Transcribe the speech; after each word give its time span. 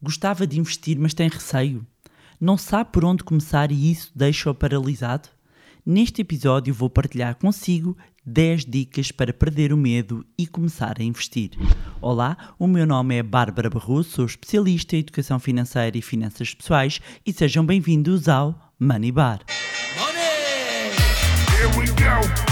Gostava 0.00 0.46
de 0.46 0.60
investir, 0.60 0.96
mas 0.98 1.12
tem 1.12 1.28
receio? 1.28 1.84
Não 2.40 2.56
sabe 2.56 2.90
por 2.92 3.04
onde 3.04 3.24
começar 3.24 3.72
e 3.72 3.90
isso 3.90 4.12
deixa-o 4.14 4.54
paralisado? 4.54 5.28
Neste 5.84 6.22
episódio 6.22 6.72
vou 6.72 6.88
partilhar 6.88 7.34
consigo 7.34 7.96
10 8.24 8.64
dicas 8.64 9.10
para 9.10 9.32
perder 9.32 9.72
o 9.72 9.76
medo 9.76 10.24
e 10.38 10.46
começar 10.46 10.96
a 11.00 11.02
investir. 11.02 11.50
Olá, 12.00 12.54
o 12.58 12.68
meu 12.68 12.86
nome 12.86 13.16
é 13.16 13.22
Bárbara 13.24 13.68
Barroso, 13.68 14.10
sou 14.10 14.26
especialista 14.26 14.94
em 14.94 15.00
educação 15.00 15.40
financeira 15.40 15.98
e 15.98 16.02
finanças 16.02 16.54
pessoais 16.54 17.00
e 17.26 17.32
sejam 17.32 17.66
bem-vindos 17.66 18.28
ao 18.28 18.72
Money 18.78 19.10
Bar. 19.10 19.40
Money! 19.96 20.92
Here 21.56 21.76
we 21.76 21.86
go! 21.86 22.47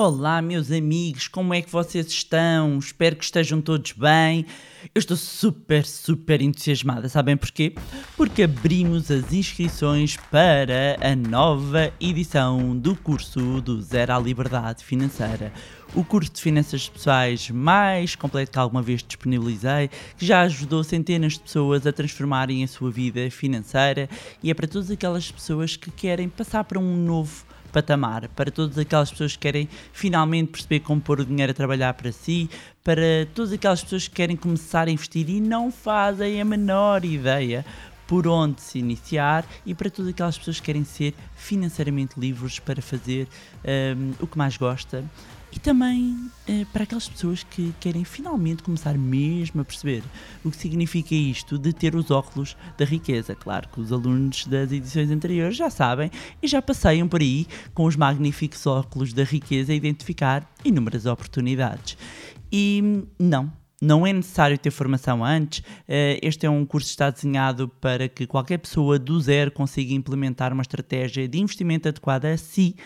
Olá, 0.00 0.40
meus 0.40 0.70
amigos, 0.70 1.26
como 1.26 1.52
é 1.52 1.60
que 1.60 1.72
vocês 1.72 2.06
estão? 2.06 2.78
Espero 2.78 3.16
que 3.16 3.24
estejam 3.24 3.60
todos 3.60 3.90
bem. 3.90 4.46
Eu 4.94 5.00
estou 5.00 5.16
super, 5.16 5.84
super 5.84 6.40
entusiasmada, 6.40 7.08
sabem 7.08 7.36
porquê? 7.36 7.74
Porque 8.16 8.44
abrimos 8.44 9.10
as 9.10 9.32
inscrições 9.32 10.16
para 10.30 10.96
a 11.00 11.16
nova 11.16 11.92
edição 12.00 12.78
do 12.78 12.94
curso 12.94 13.60
do 13.60 13.82
Zero 13.82 14.12
à 14.12 14.20
Liberdade 14.20 14.84
Financeira. 14.84 15.52
O 15.92 16.04
curso 16.04 16.30
de 16.30 16.42
finanças 16.42 16.88
pessoais 16.88 17.50
mais 17.50 18.14
completo 18.14 18.52
que 18.52 18.58
alguma 18.60 18.82
vez 18.82 19.02
disponibilizei, 19.02 19.90
que 20.16 20.24
já 20.24 20.42
ajudou 20.42 20.84
centenas 20.84 21.32
de 21.32 21.40
pessoas 21.40 21.84
a 21.88 21.92
transformarem 21.92 22.62
a 22.62 22.68
sua 22.68 22.92
vida 22.92 23.28
financeira 23.32 24.08
e 24.44 24.48
é 24.48 24.54
para 24.54 24.68
todas 24.68 24.92
aquelas 24.92 25.28
pessoas 25.28 25.76
que 25.76 25.90
querem 25.90 26.28
passar 26.28 26.62
para 26.62 26.78
um 26.78 26.96
novo 26.96 27.47
patamar, 27.68 28.28
para 28.28 28.50
todas 28.50 28.78
aquelas 28.78 29.10
pessoas 29.10 29.32
que 29.32 29.38
querem 29.38 29.68
finalmente 29.92 30.52
perceber 30.52 30.80
como 30.80 31.00
pôr 31.00 31.20
o 31.20 31.24
dinheiro 31.24 31.52
a 31.52 31.54
trabalhar 31.54 31.94
para 31.94 32.12
si, 32.12 32.48
para 32.82 33.26
todas 33.34 33.52
aquelas 33.52 33.82
pessoas 33.82 34.08
que 34.08 34.14
querem 34.14 34.36
começar 34.36 34.88
a 34.88 34.90
investir 34.90 35.28
e 35.28 35.40
não 35.40 35.70
fazem 35.70 36.40
a 36.40 36.44
menor 36.44 37.04
ideia 37.04 37.64
por 38.06 38.26
onde 38.26 38.62
se 38.62 38.78
iniciar 38.78 39.44
e 39.66 39.74
para 39.74 39.90
todas 39.90 40.10
aquelas 40.10 40.38
pessoas 40.38 40.58
que 40.58 40.66
querem 40.66 40.82
ser 40.82 41.14
financeiramente 41.36 42.18
livres 42.18 42.58
para 42.58 42.80
fazer 42.80 43.28
um, 43.96 44.12
o 44.18 44.26
que 44.26 44.38
mais 44.38 44.56
gosta 44.56 45.04
e 45.52 45.58
também 45.58 46.30
eh, 46.46 46.66
para 46.72 46.84
aquelas 46.84 47.08
pessoas 47.08 47.42
que 47.42 47.72
querem 47.80 48.04
finalmente 48.04 48.62
começar 48.62 48.96
mesmo 48.98 49.60
a 49.60 49.64
perceber 49.64 50.02
o 50.44 50.50
que 50.50 50.56
significa 50.56 51.14
isto 51.14 51.58
de 51.58 51.72
ter 51.72 51.94
os 51.94 52.10
óculos 52.10 52.56
da 52.76 52.84
riqueza. 52.84 53.34
Claro 53.34 53.68
que 53.68 53.80
os 53.80 53.92
alunos 53.92 54.46
das 54.46 54.70
edições 54.70 55.10
anteriores 55.10 55.56
já 55.56 55.70
sabem 55.70 56.10
e 56.42 56.46
já 56.46 56.60
passeiam 56.60 57.08
por 57.08 57.20
aí 57.20 57.46
com 57.72 57.84
os 57.84 57.96
magníficos 57.96 58.66
óculos 58.66 59.12
da 59.12 59.24
riqueza 59.24 59.72
a 59.72 59.76
identificar 59.76 60.48
inúmeras 60.64 61.06
oportunidades. 61.06 61.96
E 62.52 63.04
não, 63.18 63.50
não 63.80 64.06
é 64.06 64.12
necessário 64.12 64.58
ter 64.58 64.70
formação 64.70 65.24
antes. 65.24 65.62
Eh, 65.86 66.18
este 66.22 66.46
é 66.46 66.50
um 66.50 66.66
curso 66.66 66.88
que 66.88 66.92
está 66.92 67.10
desenhado 67.10 67.68
para 67.80 68.08
que 68.08 68.26
qualquer 68.26 68.58
pessoa 68.58 68.98
do 68.98 69.18
zero 69.20 69.50
consiga 69.50 69.94
implementar 69.94 70.52
uma 70.52 70.62
estratégia 70.62 71.26
de 71.26 71.38
investimento 71.38 71.88
adequada 71.88 72.32
a 72.32 72.36
si, 72.36 72.76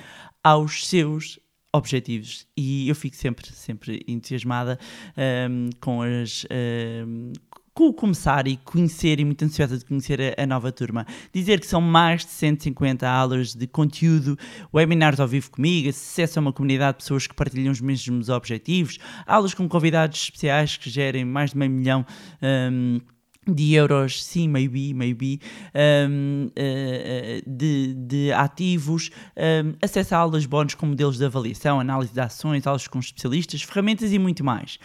aos 0.44 0.86
seus 0.86 1.38
objetivos 1.75 2.47
e 2.56 2.89
eu 2.89 2.95
fico 2.95 3.17
sempre, 3.17 3.47
sempre 3.53 4.03
entusiasmada 4.06 4.78
um, 5.51 5.70
com 5.81 6.03
as. 6.03 6.47
Um, 6.51 7.33
com 7.75 7.89
o 7.89 7.95
começar 7.95 8.47
e 8.47 8.59
conhecer, 8.59 9.19
e 9.19 9.25
muito 9.25 9.42
ansiosa 9.47 9.78
de 9.78 9.84
conhecer 9.87 10.20
a, 10.20 10.43
a, 10.43 10.47
nova 10.47 10.70
turma. 10.70 11.06
Dizer 11.33 11.59
que 11.59 11.67
são 11.67 11.81
mais 11.81 12.23
de 12.23 12.31
150 12.31 13.09
aulas 13.09 13.55
de 13.55 13.67
conteúdo, 13.67 14.37
webinars 14.75 15.19
ao 15.19 15.27
vivo 15.27 15.50
comigo, 15.50 15.89
acesso 15.89 16.39
a 16.39 16.43
uma 16.43 16.53
comunidade 16.53 16.98
de 16.98 17.05
pessoas 17.05 17.27
que 17.27 17.34
partilham 17.34 17.73
os 17.73 17.81
mesmos 17.81 18.28
objetivos, 18.28 18.98
aulas 19.27 19.55
com 19.55 19.67
convidados 19.67 20.20
especiais 20.20 20.77
que 20.77 20.91
gerem 20.91 21.25
mais 21.25 21.53
de 21.53 21.56
meio 21.56 21.70
milhão. 21.70 22.05
Um, 22.43 23.00
de 23.46 23.74
euros, 23.74 24.22
sim, 24.24 24.48
maybe, 24.48 24.94
maybe, 24.94 25.41
um, 26.08 26.47
uh, 26.47 27.50
de, 27.50 27.94
de 27.94 28.32
ativos, 28.32 29.10
um, 29.36 29.75
acesso 29.82 30.14
a 30.14 30.19
aulas 30.19 30.47
bónus 30.47 30.75
com 30.75 30.86
modelos 30.86 31.19
de 31.19 31.25
avaliação, 31.25 31.81
análise 31.81 32.12
de 32.12 32.20
ações, 32.20 32.66
aulas 32.66 32.86
com 32.86 32.98
especialistas, 32.98 33.62
ferramentas 33.62 34.12
e 34.12 34.19
muito 34.19 34.44
mais. 34.44 34.78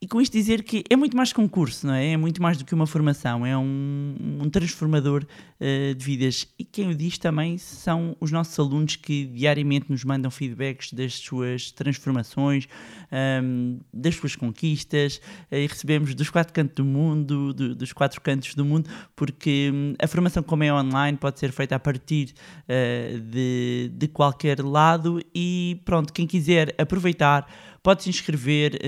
E 0.00 0.06
com 0.06 0.20
isto 0.20 0.32
dizer 0.32 0.62
que 0.62 0.84
é 0.88 0.94
muito 0.94 1.16
mais 1.16 1.32
que 1.32 1.40
um 1.40 1.48
curso, 1.48 1.86
não 1.86 1.94
é? 1.94 2.12
É 2.12 2.16
muito 2.16 2.40
mais 2.40 2.56
do 2.56 2.64
que 2.64 2.72
uma 2.72 2.86
formação, 2.86 3.44
é 3.44 3.58
um, 3.58 4.14
um 4.42 4.48
transformador 4.48 5.24
uh, 5.24 5.94
de 5.94 6.04
vidas. 6.04 6.46
E 6.56 6.64
quem 6.64 6.88
o 6.88 6.94
diz 6.94 7.18
também 7.18 7.58
são 7.58 8.16
os 8.20 8.30
nossos 8.30 8.56
alunos 8.60 8.94
que 8.94 9.26
diariamente 9.26 9.90
nos 9.90 10.04
mandam 10.04 10.30
feedbacks 10.30 10.92
das 10.92 11.14
suas 11.14 11.72
transformações, 11.72 12.68
um, 13.10 13.16
ehm, 13.16 13.78
das 13.92 14.14
suas 14.14 14.36
conquistas, 14.36 15.20
uh, 15.50 15.56
e 15.56 15.66
recebemos 15.66 16.14
dos 16.14 16.30
quatro 16.30 16.52
cantos 16.52 16.76
do 16.76 16.84
mundo, 16.84 17.52
do, 17.52 17.74
dos 17.74 17.92
quatro 17.92 18.20
cantos 18.20 18.54
do 18.54 18.64
mundo, 18.64 18.88
porque 19.16 19.72
um, 19.74 19.94
a 19.98 20.06
formação, 20.06 20.44
como 20.44 20.62
é 20.62 20.72
online, 20.72 21.18
pode 21.18 21.40
ser 21.40 21.50
feita 21.50 21.74
a 21.74 21.80
partir 21.80 22.34
uh, 22.68 23.18
de, 23.18 23.90
de 23.92 24.06
qualquer 24.06 24.62
lado. 24.62 25.20
E 25.34 25.80
pronto, 25.84 26.12
quem 26.12 26.24
quiser 26.24 26.72
aproveitar 26.78 27.48
pode 27.82 28.02
se 28.02 28.10
inscrever, 28.10 28.78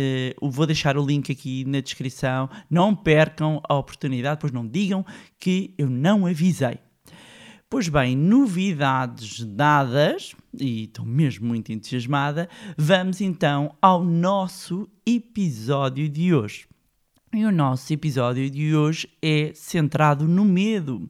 uh, 0.41 0.51
vou 0.51 0.67
deixar 0.67 0.97
o 0.97 1.05
link 1.05 1.31
aqui 1.33 1.65
na 1.65 1.81
descrição. 1.81 2.49
Não 2.69 2.95
percam 2.95 3.61
a 3.69 3.75
oportunidade, 3.75 4.41
pois 4.41 4.53
não 4.53 4.67
digam 4.67 5.05
que 5.39 5.75
eu 5.79 5.89
não 5.89 6.27
avisei. 6.27 6.79
Pois 7.69 7.89
bem, 7.89 8.17
novidades 8.17 9.45
dadas, 9.45 10.35
e 10.59 10.85
estou 10.85 11.07
mesmo 11.07 11.47
muito 11.47 11.71
entusiasmada, 11.71 12.49
vamos 12.77 13.21
então 13.21 13.77
ao 13.81 14.05
nosso 14.05 14.89
episódio 15.07 16.09
de 16.09 16.35
hoje. 16.35 16.67
E 17.33 17.45
o 17.45 17.53
nosso 17.53 17.93
episódio 17.93 18.51
de 18.51 18.75
hoje 18.75 19.09
é 19.23 19.53
centrado 19.55 20.27
no 20.27 20.45
medo 20.45 21.09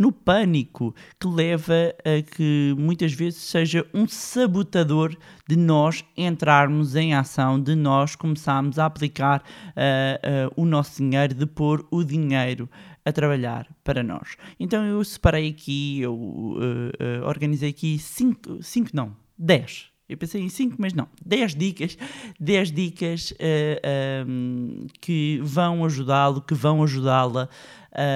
no 0.00 0.10
pânico, 0.10 0.94
que 1.20 1.28
leva 1.28 1.94
a 1.98 2.22
que 2.22 2.74
muitas 2.78 3.12
vezes 3.12 3.42
seja 3.42 3.86
um 3.92 4.08
sabotador 4.08 5.14
de 5.46 5.56
nós 5.56 6.02
entrarmos 6.16 6.96
em 6.96 7.12
ação, 7.12 7.60
de 7.60 7.74
nós 7.74 8.16
começarmos 8.16 8.78
a 8.78 8.86
aplicar 8.86 9.42
uh, 9.42 10.48
uh, 10.48 10.52
o 10.56 10.64
nosso 10.64 11.02
dinheiro, 11.02 11.34
de 11.34 11.44
pôr 11.44 11.86
o 11.90 12.02
dinheiro 12.02 12.66
a 13.04 13.12
trabalhar 13.12 13.68
para 13.84 14.02
nós. 14.02 14.38
Então 14.58 14.86
eu 14.86 15.04
separei 15.04 15.50
aqui, 15.50 16.00
eu 16.00 16.14
uh, 16.14 17.26
organizei 17.26 17.68
aqui 17.68 17.98
5, 17.98 18.62
5 18.62 18.88
não, 18.94 19.14
10 19.36 19.90
eu 20.10 20.18
pensei 20.18 20.42
em 20.42 20.48
5, 20.48 20.74
mas 20.78 20.92
não. 20.92 21.06
10 21.24 21.54
dicas, 21.54 21.96
10 22.40 22.72
dicas 22.72 23.30
uh, 23.30 24.26
um, 24.26 24.86
que 25.00 25.40
vão 25.42 25.84
ajudá-lo, 25.84 26.42
que 26.42 26.52
vão 26.52 26.82
ajudá-la 26.82 27.48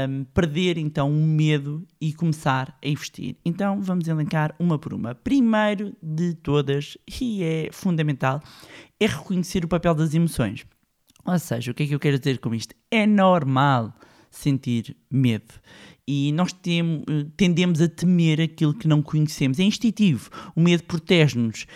um, 0.09 0.25
perder 0.25 0.77
então 0.77 1.09
o 1.09 1.15
medo 1.15 1.87
e 2.01 2.13
começar 2.13 2.77
a 2.85 2.89
investir. 2.89 3.37
Então 3.45 3.81
vamos 3.81 4.09
elencar 4.09 4.55
uma 4.59 4.77
por 4.77 4.93
uma. 4.93 5.15
Primeiro 5.15 5.95
de 6.03 6.35
todas, 6.35 6.99
e 7.21 7.45
é 7.45 7.69
fundamental, 7.71 8.43
é 8.99 9.07
reconhecer 9.07 9.65
o 9.65 9.69
papel 9.69 9.95
das 9.95 10.15
emoções. 10.15 10.67
Ou 11.25 11.39
seja, 11.39 11.71
o 11.71 11.75
que 11.75 11.85
é 11.85 11.87
que 11.87 11.95
eu 11.95 12.01
quero 12.01 12.19
dizer 12.19 12.39
com 12.39 12.53
isto? 12.53 12.75
É 12.91 13.07
normal 13.07 13.95
sentir 14.37 14.97
medo. 15.11 15.55
E 16.07 16.33
nós 16.33 16.53
tem, 16.53 17.03
tendemos 17.37 17.81
a 17.81 17.89
temer 17.89 18.41
aquilo 18.41 18.75
que 18.75 18.87
não 18.87 19.01
conhecemos. 19.01 19.59
É 19.59 19.63
instintivo. 19.63 20.29
O 20.55 20.61
medo 20.61 20.83
protege-nos. 20.85 21.67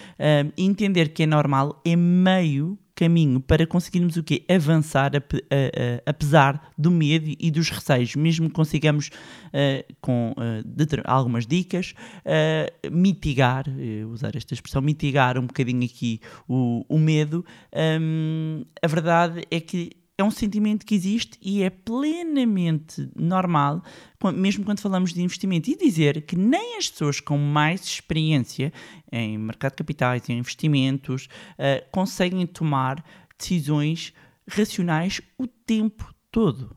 Entender 0.57 1.09
que 1.09 1.23
é 1.23 1.27
normal 1.27 1.81
é 1.83 1.97
meio 1.97 2.79
caminho 2.99 3.39
para 3.39 3.65
conseguirmos 3.65 4.17
o 4.17 4.25
quê? 4.25 4.45
Avançar 4.49 5.13
a, 5.15 5.19
a, 5.19 5.21
a, 5.21 6.11
apesar 6.11 6.73
do 6.77 6.91
medo 6.91 7.33
e 7.39 7.49
dos 7.49 7.71
receios, 7.71 8.17
mesmo 8.17 8.49
que 8.49 8.55
consigamos 8.55 9.07
uh, 9.07 9.95
com 10.01 10.33
uh, 10.33 11.03
algumas 11.05 11.47
dicas 11.47 11.95
uh, 12.25 12.91
mitigar, 12.91 13.67
usar 14.11 14.35
esta 14.35 14.53
expressão, 14.53 14.83
mitigar 14.83 15.39
um 15.39 15.47
bocadinho 15.47 15.85
aqui 15.85 16.21
o, 16.49 16.85
o 16.89 16.99
medo, 16.99 17.47
um, 18.01 18.65
a 18.83 18.87
verdade 18.89 19.45
é 19.49 19.61
que 19.61 19.93
é 20.19 20.25
um 20.25 20.33
sentimento 20.33 20.85
que 20.85 20.97
existe 20.97 21.39
e 21.41 21.63
é 21.63 21.71
plenamente 21.71 23.09
normal, 23.15 23.85
mesmo 24.35 24.65
quando 24.65 24.81
falamos 24.81 25.13
de 25.13 25.23
investimento. 25.23 25.71
E 25.71 25.77
dizer 25.77 26.23
que 26.23 26.35
nem 26.35 26.77
as 26.77 26.91
pessoas 26.91 27.21
com 27.21 27.39
mais 27.39 27.85
experiência 27.85 28.73
em 29.13 29.39
mercado 29.39 29.73
de 29.73 29.77
capitais, 29.77 30.29
em 30.29 30.37
investimentos, 30.39 31.29
uh, 31.53 31.89
conseguem 31.93 32.45
tomar 32.47 33.03
decisões 33.39 34.13
racionais 34.49 35.21
o 35.39 35.47
tempo 35.47 36.13
todo. 36.33 36.77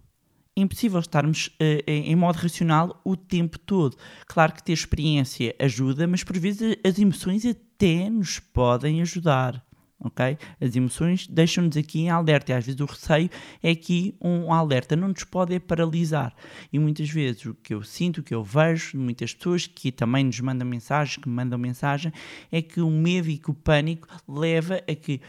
É 0.56 0.62
impossível 0.62 1.00
estarmos 1.00 1.48
uh, 1.48 1.84
em 1.88 2.16
modo 2.16 2.36
racional 2.36 3.02
o 3.04 3.18
tempo 3.18 3.58
todo. 3.58 3.98
Claro 4.28 4.54
que 4.54 4.64
ter 4.64 4.74
experiência 4.74 5.56
ajuda, 5.60 6.06
mas 6.06 6.24
por 6.24 6.38
vezes 6.38 6.78
as 6.86 7.00
emoções 7.00 7.44
até 7.44 8.08
nos 8.08 8.38
podem 8.38 9.02
ajudar 9.02 9.66
ok? 10.04 10.38
As 10.60 10.76
emoções 10.76 11.28
deixam-nos 11.28 11.78
aqui 11.78 12.02
em 12.02 12.10
alerta 12.10 12.52
e 12.52 12.56
às 12.56 12.66
vezes 12.66 12.82
o 12.82 12.86
receio 12.86 13.30
é 13.62 13.72
aqui 13.72 14.16
um 14.20 14.52
alerta, 14.52 14.96
não 14.96 15.10
nos 15.10 15.24
pode 15.24 15.60
paralisar. 15.60 16.34
E 16.72 16.80
muitas 16.80 17.10
vezes 17.10 17.46
o 17.46 17.54
que 17.54 17.74
eu 17.74 17.84
sinto, 17.84 18.20
o 18.20 18.24
que 18.24 18.34
eu 18.34 18.44
vejo 18.44 18.92
de 18.92 18.98
muitas 18.98 19.34
pessoas 19.34 19.68
que 19.68 19.92
também 19.92 20.26
nos 20.26 20.40
mandam 20.40 20.68
mensagens, 20.68 21.18
que 21.18 21.30
me 21.30 21.36
mandam 21.36 21.58
mensagem, 21.58 22.12
é 22.52 22.62
que 22.62 22.82
o 22.82 22.90
medo 22.90 23.30
e 23.30 23.38
que 23.38 23.52
o 23.52 23.54
pânico 23.54 24.08
leva 24.28 24.82
a 24.88 24.96
que 24.96 25.22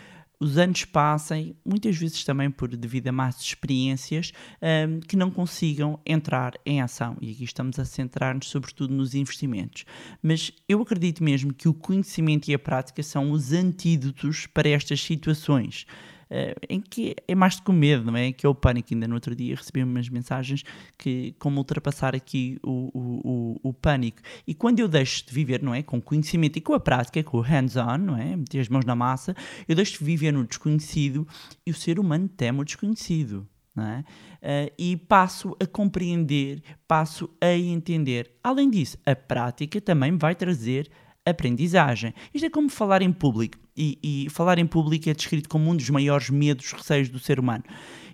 os 0.42 0.58
anos 0.58 0.84
passem, 0.84 1.54
muitas 1.64 1.96
vezes 1.96 2.24
também 2.24 2.50
por 2.50 2.76
devido 2.76 3.06
a 3.06 3.12
más 3.12 3.40
experiências, 3.40 4.32
um, 4.60 4.98
que 4.98 5.14
não 5.14 5.30
consigam 5.30 6.00
entrar 6.04 6.54
em 6.66 6.82
ação. 6.82 7.16
E 7.20 7.30
aqui 7.30 7.44
estamos 7.44 7.78
a 7.78 7.84
centrar-nos 7.84 8.48
sobretudo 8.48 8.92
nos 8.92 9.14
investimentos. 9.14 9.84
Mas 10.20 10.50
eu 10.68 10.82
acredito 10.82 11.22
mesmo 11.22 11.54
que 11.54 11.68
o 11.68 11.74
conhecimento 11.74 12.48
e 12.48 12.54
a 12.54 12.58
prática 12.58 13.04
são 13.04 13.30
os 13.30 13.52
antídotos 13.52 14.46
para 14.48 14.68
estas 14.68 15.00
situações. 15.00 15.86
Uh, 16.32 16.56
em 16.66 16.80
que 16.80 17.14
é 17.28 17.34
mais 17.34 17.56
do 17.56 17.62
que 17.62 17.70
o 17.70 17.74
medo, 17.74 18.10
não 18.10 18.16
é? 18.16 18.32
Que 18.32 18.46
é 18.46 18.48
o 18.48 18.54
pânico. 18.54 18.88
Ainda 18.94 19.06
no 19.06 19.14
outro 19.14 19.36
dia 19.36 19.54
recebi 19.54 19.82
umas 19.82 20.08
mensagens 20.08 20.64
que 20.96 21.34
como 21.38 21.58
ultrapassar 21.58 22.14
aqui 22.14 22.58
o, 22.62 22.90
o, 22.94 23.60
o, 23.62 23.68
o, 23.68 23.72
pânico. 23.74 24.22
E 24.46 24.54
quando 24.54 24.80
eu 24.80 24.88
deixo 24.88 25.26
de 25.26 25.34
viver, 25.34 25.62
não 25.62 25.74
é? 25.74 25.82
Com 25.82 26.00
conhecimento 26.00 26.56
e 26.56 26.62
com 26.62 26.72
a 26.72 26.80
prática, 26.80 27.22
com 27.22 27.36
o 27.36 27.42
hands-on, 27.42 27.98
não 27.98 28.16
é? 28.16 28.34
Meter 28.34 28.60
as 28.60 28.68
mãos 28.70 28.86
na 28.86 28.96
massa, 28.96 29.36
eu 29.68 29.76
deixo 29.76 29.98
de 29.98 30.04
viver 30.06 30.32
no 30.32 30.42
desconhecido 30.42 31.28
e 31.66 31.70
o 31.70 31.74
ser 31.74 31.98
humano 31.98 32.26
teme 32.28 32.60
o 32.60 32.64
desconhecido. 32.64 33.46
É? 33.76 34.00
Uh, 34.00 34.72
e 34.78 34.96
passo 34.96 35.54
a 35.60 35.66
compreender, 35.66 36.62
passo 36.88 37.28
a 37.40 37.52
entender. 37.52 38.30
Além 38.42 38.70
disso, 38.70 38.98
a 39.04 39.14
prática 39.14 39.80
também 39.80 40.16
vai 40.16 40.34
trazer 40.34 40.90
aprendizagem. 41.24 42.14
Isto 42.32 42.46
é 42.46 42.50
como 42.50 42.68
falar 42.68 43.02
em 43.02 43.12
público. 43.12 43.58
E, 43.76 43.98
e, 44.02 44.30
falar 44.30 44.58
em 44.58 44.66
público 44.66 45.08
é 45.08 45.14
descrito 45.14 45.48
como 45.48 45.70
um 45.70 45.76
dos 45.76 45.88
maiores 45.88 46.28
medos, 46.28 46.72
receios 46.72 47.08
do 47.08 47.18
ser 47.18 47.40
humano. 47.40 47.64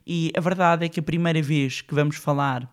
E 0.06 0.30
a 0.36 0.40
verdade 0.40 0.86
é 0.86 0.88
que 0.88 1.00
a 1.00 1.02
primeira 1.02 1.42
vez 1.42 1.80
que 1.80 1.94
vamos 1.94 2.16
falar 2.16 2.72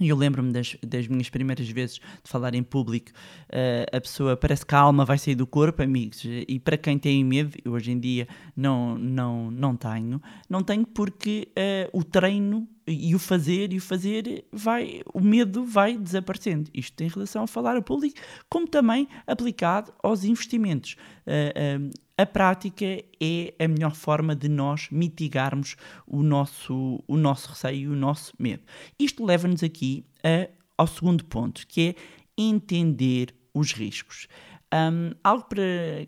e 0.00 0.08
eu 0.08 0.16
lembro-me 0.16 0.52
das, 0.52 0.76
das, 0.84 1.06
minhas 1.06 1.30
primeiras 1.30 1.68
vezes 1.68 1.96
de 1.96 2.28
falar 2.30 2.54
em 2.54 2.64
público, 2.64 3.12
uh, 3.50 3.96
a 3.96 4.00
pessoa 4.00 4.36
parece 4.36 4.66
que 4.66 4.74
a 4.74 4.78
alma 4.78 5.04
vai 5.04 5.16
sair 5.18 5.36
do 5.36 5.46
corpo, 5.46 5.82
amigos. 5.82 6.24
E 6.24 6.58
para 6.58 6.76
quem 6.76 6.98
tem 6.98 7.22
medo, 7.24 7.56
eu 7.64 7.72
hoje 7.72 7.92
em 7.92 8.00
dia 8.00 8.26
não, 8.56 8.98
não, 8.98 9.50
não 9.52 9.76
tenho, 9.76 10.20
não 10.48 10.62
tenho 10.62 10.84
porque 10.84 11.48
uh, 11.56 11.96
o 11.96 12.02
treino 12.02 12.68
e 12.86 13.14
o 13.14 13.18
fazer 13.18 13.72
e 13.72 13.78
o 13.78 13.80
fazer 13.80 14.44
vai 14.52 15.00
o 15.12 15.20
medo 15.20 15.64
vai 15.64 15.96
desaparecendo. 15.96 16.70
Isto 16.74 17.02
em 17.02 17.08
relação 17.08 17.44
a 17.44 17.46
falar 17.46 17.76
a 17.76 17.82
público 17.82 18.18
como 18.50 18.66
também 18.66 19.08
aplicado 19.26 19.92
aos 20.02 20.24
investimentos. 20.24 20.96
Uh, 21.24 22.03
a 22.16 22.26
prática 22.26 22.84
é 23.20 23.54
a 23.58 23.68
melhor 23.68 23.94
forma 23.94 24.36
de 24.36 24.48
nós 24.48 24.88
mitigarmos 24.90 25.76
o 26.06 26.22
nosso 26.22 27.02
o 27.08 27.16
nosso 27.16 27.48
receio 27.48 27.80
e 27.80 27.88
o 27.88 27.96
nosso 27.96 28.32
medo. 28.38 28.62
Isto 28.98 29.24
leva-nos 29.24 29.62
aqui 29.62 30.04
a, 30.22 30.48
ao 30.78 30.86
segundo 30.86 31.24
ponto 31.24 31.66
que 31.66 31.88
é 31.88 31.94
entender 32.36 33.34
os 33.52 33.72
riscos. 33.72 34.26
Um, 34.72 35.12
algo 35.22 35.44
para, 35.44 35.62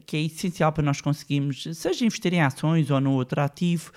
que 0.06 0.16
é 0.16 0.20
essencial 0.22 0.72
para 0.72 0.82
nós 0.82 1.00
conseguirmos, 1.00 1.62
seja 1.72 2.04
investir 2.04 2.34
em 2.34 2.42
ações 2.42 2.90
ou 2.90 3.00
no 3.00 3.12
outro 3.12 3.40
ativo, 3.40 3.92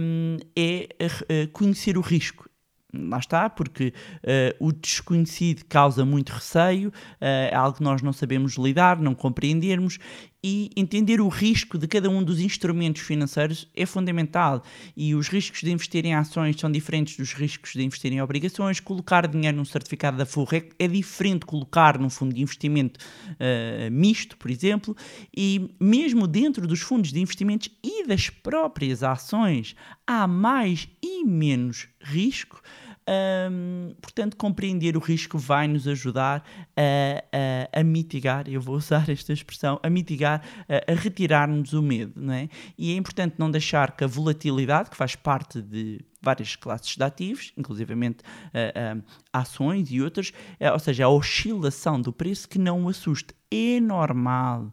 um, 0.00 0.38
é 0.56 0.88
uh, 1.02 1.48
conhecer 1.52 1.98
o 1.98 2.00
risco. 2.00 2.48
Lá 2.92 3.18
está, 3.18 3.48
porque 3.48 3.92
uh, 4.24 4.66
o 4.66 4.72
desconhecido 4.72 5.64
causa 5.66 6.04
muito 6.04 6.30
receio, 6.30 6.88
uh, 6.88 6.92
é 7.20 7.54
algo 7.54 7.76
que 7.76 7.84
nós 7.84 8.00
não 8.00 8.12
sabemos 8.12 8.54
lidar, 8.54 8.98
não 8.98 9.14
compreendermos, 9.14 9.98
e 10.42 10.70
entender 10.74 11.20
o 11.20 11.28
risco 11.28 11.76
de 11.76 11.86
cada 11.86 12.08
um 12.08 12.22
dos 12.22 12.40
instrumentos 12.40 13.02
financeiros 13.02 13.68
é 13.74 13.84
fundamental. 13.84 14.62
E 14.96 15.14
os 15.14 15.28
riscos 15.28 15.60
de 15.60 15.70
investir 15.70 16.06
em 16.06 16.14
ações 16.14 16.58
são 16.58 16.70
diferentes 16.70 17.16
dos 17.16 17.34
riscos 17.34 17.72
de 17.72 17.82
investir 17.82 18.12
em 18.12 18.22
obrigações. 18.22 18.80
Colocar 18.80 19.26
dinheiro 19.26 19.58
num 19.58 19.64
certificado 19.64 20.16
da 20.16 20.24
Forra 20.24 20.58
é, 20.58 20.68
é 20.78 20.88
diferente 20.88 21.40
de 21.40 21.46
colocar 21.46 21.98
num 21.98 22.08
fundo 22.08 22.34
de 22.34 22.40
investimento 22.40 22.98
uh, 23.32 23.90
misto, 23.90 24.36
por 24.38 24.50
exemplo. 24.50 24.96
E 25.36 25.74
mesmo 25.78 26.26
dentro 26.26 26.66
dos 26.66 26.80
fundos 26.80 27.12
de 27.12 27.20
investimentos 27.20 27.70
e 27.84 28.06
das 28.06 28.30
próprias 28.30 29.02
ações, 29.02 29.76
há 30.06 30.26
mais 30.26 30.88
e 31.02 31.24
menos 31.24 31.88
risco. 32.00 32.62
Um, 33.10 33.92
portanto, 34.00 34.36
compreender 34.36 34.96
o 34.96 35.00
risco 35.00 35.36
vai 35.36 35.66
nos 35.66 35.88
ajudar 35.88 36.44
a, 36.76 37.72
a, 37.74 37.80
a, 37.80 37.82
mitigar, 37.82 38.48
eu 38.48 38.60
vou 38.60 38.76
usar 38.76 39.08
esta 39.08 39.32
expressão, 39.32 39.80
a 39.82 39.90
mitigar, 39.90 40.42
a, 40.68 40.92
a 40.92 40.94
retirar-nos 40.94 41.72
o 41.72 41.82
medo. 41.82 42.12
Não 42.16 42.32
é? 42.32 42.48
E 42.78 42.92
é 42.92 42.96
importante 42.96 43.34
não 43.36 43.50
deixar 43.50 43.96
que 43.96 44.04
a 44.04 44.06
volatilidade, 44.06 44.90
que 44.90 44.96
faz 44.96 45.16
parte 45.16 45.60
de 45.60 46.00
várias 46.22 46.54
classes 46.54 46.96
de 46.96 47.02
ativos, 47.02 47.52
inclusivamente 47.56 48.22
uh, 48.22 48.98
uh, 48.98 49.04
ações 49.32 49.90
e 49.90 50.00
outras, 50.00 50.28
uh, 50.60 50.72
ou 50.72 50.78
seja, 50.78 51.06
a 51.06 51.08
oscilação 51.08 52.00
do 52.00 52.12
preço 52.12 52.48
que 52.48 52.58
não 52.58 52.84
o 52.84 52.88
assuste. 52.88 53.34
É 53.50 53.80
normal 53.80 54.72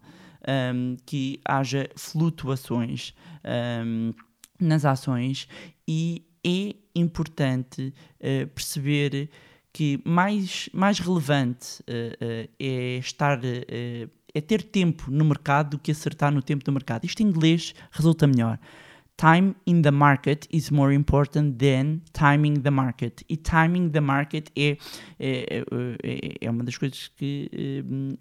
um, 0.75 0.95
que 1.05 1.41
haja 1.43 1.89
flutuações 1.95 3.15
um, 3.83 4.13
nas 4.59 4.85
ações 4.85 5.47
e 5.87 6.23
é 6.45 6.75
importante 6.99 7.93
uh, 8.19 8.47
perceber 8.47 9.29
que 9.71 10.01
mais, 10.03 10.69
mais 10.73 10.99
relevante 10.99 11.81
uh, 11.81 12.49
é 12.59 12.97
estar 12.97 13.39
é 14.33 14.41
ter 14.41 14.61
tempo 14.61 15.09
no 15.09 15.25
mercado 15.25 15.71
do 15.71 15.79
que 15.79 15.91
acertar 15.91 16.31
no 16.31 16.41
tempo 16.41 16.63
do 16.63 16.71
mercado. 16.71 17.05
Isto 17.05 17.23
em 17.23 17.27
inglês 17.27 17.73
resulta 17.91 18.27
melhor 18.27 18.59
time 19.17 19.55
in 19.65 19.81
the 19.81 19.91
market 19.91 20.47
is 20.51 20.69
more 20.69 20.93
important 20.93 21.57
than 21.57 22.01
timing 22.13 22.61
the 22.61 22.69
market. 22.69 23.23
E 23.27 23.35
timing 23.35 23.89
the 23.89 23.99
market 23.99 24.51
é, 24.55 24.77
é, 25.19 25.63
é, 26.03 26.35
é 26.41 26.49
uma 26.49 26.63
das 26.63 26.77
coisas 26.77 27.11
que 27.17 27.83
um, 27.83 28.15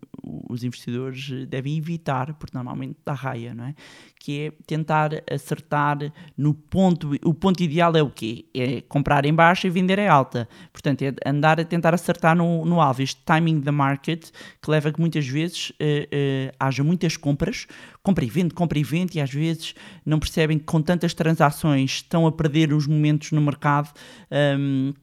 os 0.49 0.65
investidores 0.65 1.47
devem 1.49 1.77
evitar, 1.77 2.33
porque 2.35 2.57
normalmente 2.57 2.97
dá 3.05 3.13
raia, 3.13 3.55
não 3.55 3.65
é? 3.65 3.75
Que 4.19 4.47
é 4.47 4.53
tentar 4.67 5.11
acertar 5.31 5.99
no 6.37 6.55
ponto. 6.55 7.11
O 7.23 7.35
ponto 7.35 7.63
ideal 7.63 7.95
é 7.95 8.03
o 8.03 8.11
quê? 8.11 8.47
É 8.55 8.81
comprar 8.81 9.27
em 9.27 9.35
baixa 9.35 9.67
e 9.67 9.71
vender 9.71 9.99
em 9.99 10.09
alta. 10.09 10.49
Portanto, 10.73 11.03
é 11.03 11.15
andar 11.27 11.61
a 11.61 11.65
tentar 11.65 11.93
acertar 11.93 12.35
no, 12.35 12.65
no 12.65 12.81
alvo. 12.81 13.03
Este 13.03 13.21
timing 13.23 13.61
the 13.61 13.71
market 13.71 14.31
que 14.63 14.71
leva 14.71 14.89
a 14.89 14.93
que 14.93 15.01
muitas 15.01 15.27
vezes 15.27 15.71
uh, 15.71 15.75
uh, 15.75 16.57
haja 16.59 16.83
muitas 16.83 17.19
compras, 17.19 17.67
compra 18.07 18.25
e 18.25 18.31
vende, 18.31 18.55
compra 18.55 18.79
e 18.79 18.85
vende, 18.85 19.19
e 19.19 19.21
às 19.21 19.33
vezes 19.33 19.75
não 20.05 20.21
percebem 20.21 20.61
que 20.61 20.65
com 20.65 20.81
tantas 20.81 21.13
transações 21.13 21.91
estão 21.91 22.25
a 22.25 22.31
perder 22.31 22.73
os 22.73 22.87
momentos 22.87 23.33
no 23.33 23.41
mercado. 23.41 23.93
Um, 24.31 24.95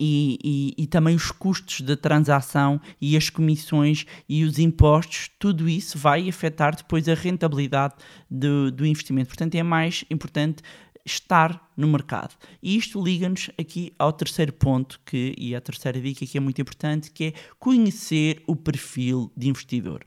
e, 0.00 0.38
e, 0.44 0.82
e, 0.84 0.86
também 0.86 1.16
os 1.16 1.32
custos 1.32 1.80
da 1.80 1.96
transação 1.96 2.80
e 3.00 3.16
as 3.16 3.30
comissões 3.30 4.06
e 4.28 4.44
os 4.44 4.56
impostos, 4.60 5.28
tudo 5.40 5.68
isso 5.68 5.98
vai 5.98 6.28
afetar 6.28 6.76
depois 6.76 7.08
a 7.08 7.14
rentabilidade 7.14 7.94
do, 8.30 8.70
do 8.70 8.86
investimento. 8.86 9.28
Portanto, 9.28 9.56
é 9.56 9.62
mais 9.62 10.04
importante 10.08 10.62
estar 11.04 11.68
no 11.76 11.88
mercado. 11.88 12.36
E 12.62 12.76
isto 12.76 13.02
liga-nos 13.02 13.50
aqui 13.58 13.92
ao 13.98 14.12
terceiro 14.12 14.52
ponto 14.52 15.00
que, 15.04 15.34
e 15.36 15.54
à 15.54 15.60
terceira 15.60 16.00
dica 16.00 16.24
que 16.24 16.38
é 16.38 16.40
muito 16.40 16.60
importante, 16.60 17.10
que 17.10 17.24
é 17.24 17.32
conhecer 17.58 18.40
o 18.46 18.54
perfil 18.54 19.32
de 19.36 19.48
investidor. 19.48 20.04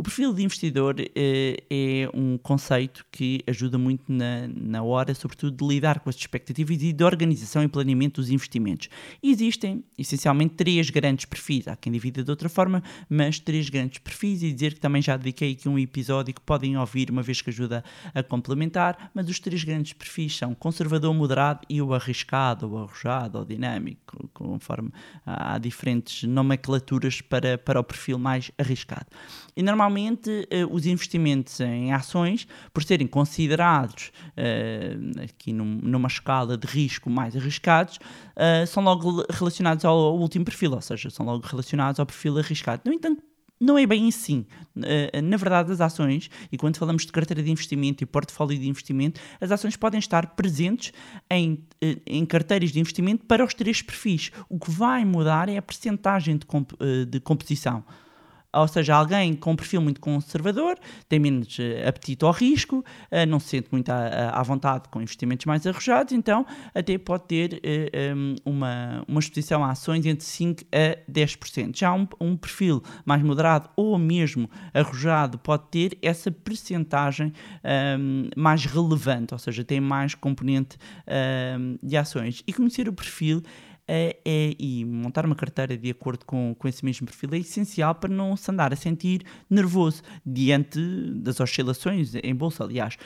O 0.00 0.02
perfil 0.04 0.32
de 0.32 0.44
investidor 0.44 0.94
eh, 1.00 1.56
é 1.68 2.08
um 2.14 2.38
conceito 2.38 3.04
que 3.10 3.42
ajuda 3.48 3.76
muito 3.76 4.04
na, 4.06 4.46
na 4.46 4.80
hora, 4.80 5.12
sobretudo, 5.12 5.56
de 5.56 5.74
lidar 5.74 5.98
com 5.98 6.08
as 6.08 6.14
expectativas 6.14 6.80
e 6.80 6.92
de 6.92 7.02
organização 7.02 7.64
e 7.64 7.68
planeamento 7.68 8.20
dos 8.20 8.30
investimentos. 8.30 8.88
existem, 9.20 9.82
essencialmente, 9.98 10.54
três 10.54 10.88
grandes 10.88 11.24
perfis. 11.24 11.66
Há 11.66 11.74
quem 11.74 11.92
divida 11.92 12.22
de 12.22 12.30
outra 12.30 12.48
forma, 12.48 12.80
mas 13.10 13.40
três 13.40 13.68
grandes 13.68 13.98
perfis 13.98 14.44
e 14.44 14.52
dizer 14.52 14.74
que 14.74 14.78
também 14.78 15.02
já 15.02 15.16
dediquei 15.16 15.50
aqui 15.50 15.68
um 15.68 15.76
episódio 15.76 16.32
que 16.32 16.42
podem 16.42 16.76
ouvir, 16.78 17.10
uma 17.10 17.20
vez 17.20 17.42
que 17.42 17.50
ajuda 17.50 17.82
a 18.14 18.22
complementar, 18.22 19.10
mas 19.12 19.28
os 19.28 19.40
três 19.40 19.64
grandes 19.64 19.94
perfis 19.94 20.36
são 20.36 20.54
conservador, 20.54 21.12
moderado 21.12 21.62
e 21.68 21.82
o 21.82 21.92
arriscado, 21.92 22.70
ou 22.70 22.78
arrojado, 22.84 23.36
ou 23.36 23.44
dinâmico, 23.44 24.30
conforme 24.32 24.92
há 25.26 25.58
diferentes 25.58 26.22
nomenclaturas 26.22 27.20
para, 27.20 27.58
para 27.58 27.80
o 27.80 27.82
perfil 27.82 28.16
mais 28.16 28.52
arriscado. 28.56 29.06
E 29.56 29.60
normalmente 29.60 29.87
uh, 29.88 30.74
os 30.74 30.86
investimentos 30.86 31.60
em 31.60 31.92
ações, 31.92 32.46
por 32.72 32.82
serem 32.82 33.06
considerados 33.06 34.10
uh, 34.36 35.22
aqui 35.22 35.52
num, 35.52 35.80
numa 35.82 36.08
escala 36.08 36.56
de 36.56 36.66
risco 36.66 37.10
mais 37.10 37.36
arriscados, 37.36 37.96
uh, 37.96 38.66
são 38.66 38.82
logo 38.82 39.24
relacionados 39.30 39.84
ao, 39.84 39.96
ao, 39.96 40.18
último 40.18 40.44
perfil, 40.44 40.72
ou 40.72 40.80
seja, 40.80 41.10
são 41.10 41.24
logo 41.26 41.46
relacionados 41.46 41.98
ao 41.98 42.06
perfil 42.06 42.38
arriscado. 42.38 42.82
No 42.84 42.92
entanto, 42.92 43.22
não 43.60 43.76
é 43.76 43.84
bem 43.84 44.06
assim. 44.06 44.46
Na 44.76 45.36
verdade, 45.36 45.72
as 45.72 45.80
ações, 45.80 46.30
e 46.52 46.56
quando 46.56 46.76
falamos 46.76 47.04
de 47.04 47.10
carteira 47.10 47.42
de 47.42 47.50
investimento 47.50 48.04
e 48.04 48.06
portfólio 48.06 48.56
de 48.56 48.68
investimento, 48.68 49.20
as 49.40 49.50
ações 49.50 49.74
podem 49.74 49.98
estar 49.98 50.36
presentes 50.36 50.92
em, 51.28 51.64
em 52.06 52.24
carteiras 52.24 52.70
de 52.70 52.78
investimento 52.78 53.26
para 53.26 53.44
os 53.44 53.54
três 53.54 53.82
perfis. 53.82 54.30
O 54.48 54.60
que 54.60 54.70
vai 54.70 55.04
mudar 55.04 55.48
é 55.48 55.56
a 55.56 55.62
percentagem 55.62 56.36
de, 56.36 56.46
comp 56.46 56.70
de 57.10 57.18
composição. 57.18 57.82
Ou 58.54 58.66
seja, 58.66 58.94
alguém 58.94 59.34
com 59.34 59.52
um 59.52 59.56
perfil 59.56 59.80
muito 59.80 60.00
conservador, 60.00 60.78
tem 61.08 61.18
menos 61.18 61.58
uh, 61.58 61.88
apetite 61.88 62.24
ao 62.24 62.32
risco, 62.32 62.78
uh, 62.78 63.26
não 63.28 63.38
se 63.38 63.48
sente 63.48 63.68
muito 63.70 63.90
à, 63.90 64.42
vontade 64.42 64.88
com 64.90 65.02
investimentos 65.02 65.44
mais 65.46 65.66
arrojados, 65.66 66.12
então 66.12 66.46
até 66.74 66.96
pode 66.96 67.24
ter 67.24 67.60
eh, 67.62 68.14
um, 68.14 68.34
uma, 68.44 69.04
uma 69.06 69.20
exposição 69.20 69.62
a 69.62 69.70
ações 69.70 70.06
entre 70.06 70.24
5% 70.24 70.64
a 70.72 71.10
10%. 71.10 71.76
Já 71.76 71.92
um, 71.92 72.06
um 72.20 72.36
perfil 72.36 72.82
mais 73.04 73.22
moderado 73.22 73.68
ou 73.76 73.98
mesmo 73.98 74.48
arrojado 74.72 75.38
pode 75.38 75.64
ter 75.70 75.98
essa 76.00 76.30
percentagem 76.30 77.32
um, 77.98 78.28
mais 78.36 78.64
relevante, 78.64 79.34
ou 79.34 79.38
seja, 79.38 79.64
tem 79.64 79.80
mais 79.80 80.14
componente 80.14 80.78
um, 81.58 81.78
de 81.82 81.96
ações. 81.96 82.42
E 82.46 82.52
conhecer 82.52 82.88
o 82.88 82.92
perfil 82.92 83.42
é, 83.88 84.54
e 84.58 84.84
montar 84.84 85.24
uma 85.24 85.34
carteira 85.34 85.76
de 85.76 85.90
acordo 85.90 86.24
com, 86.26 86.54
com 86.58 86.68
esse 86.68 86.84
mesmo 86.84 87.06
perfil 87.06 87.30
é 87.32 87.38
essencial 87.38 87.94
para 87.94 88.12
não 88.12 88.36
se 88.36 88.50
andar 88.50 88.72
a 88.72 88.76
sentir 88.76 89.22
nervoso 89.48 90.02
diante 90.24 90.78
das 91.14 91.40
oscilações 91.40 92.14
em 92.14 92.34
bolsa. 92.34 92.64
Aliás, 92.64 92.98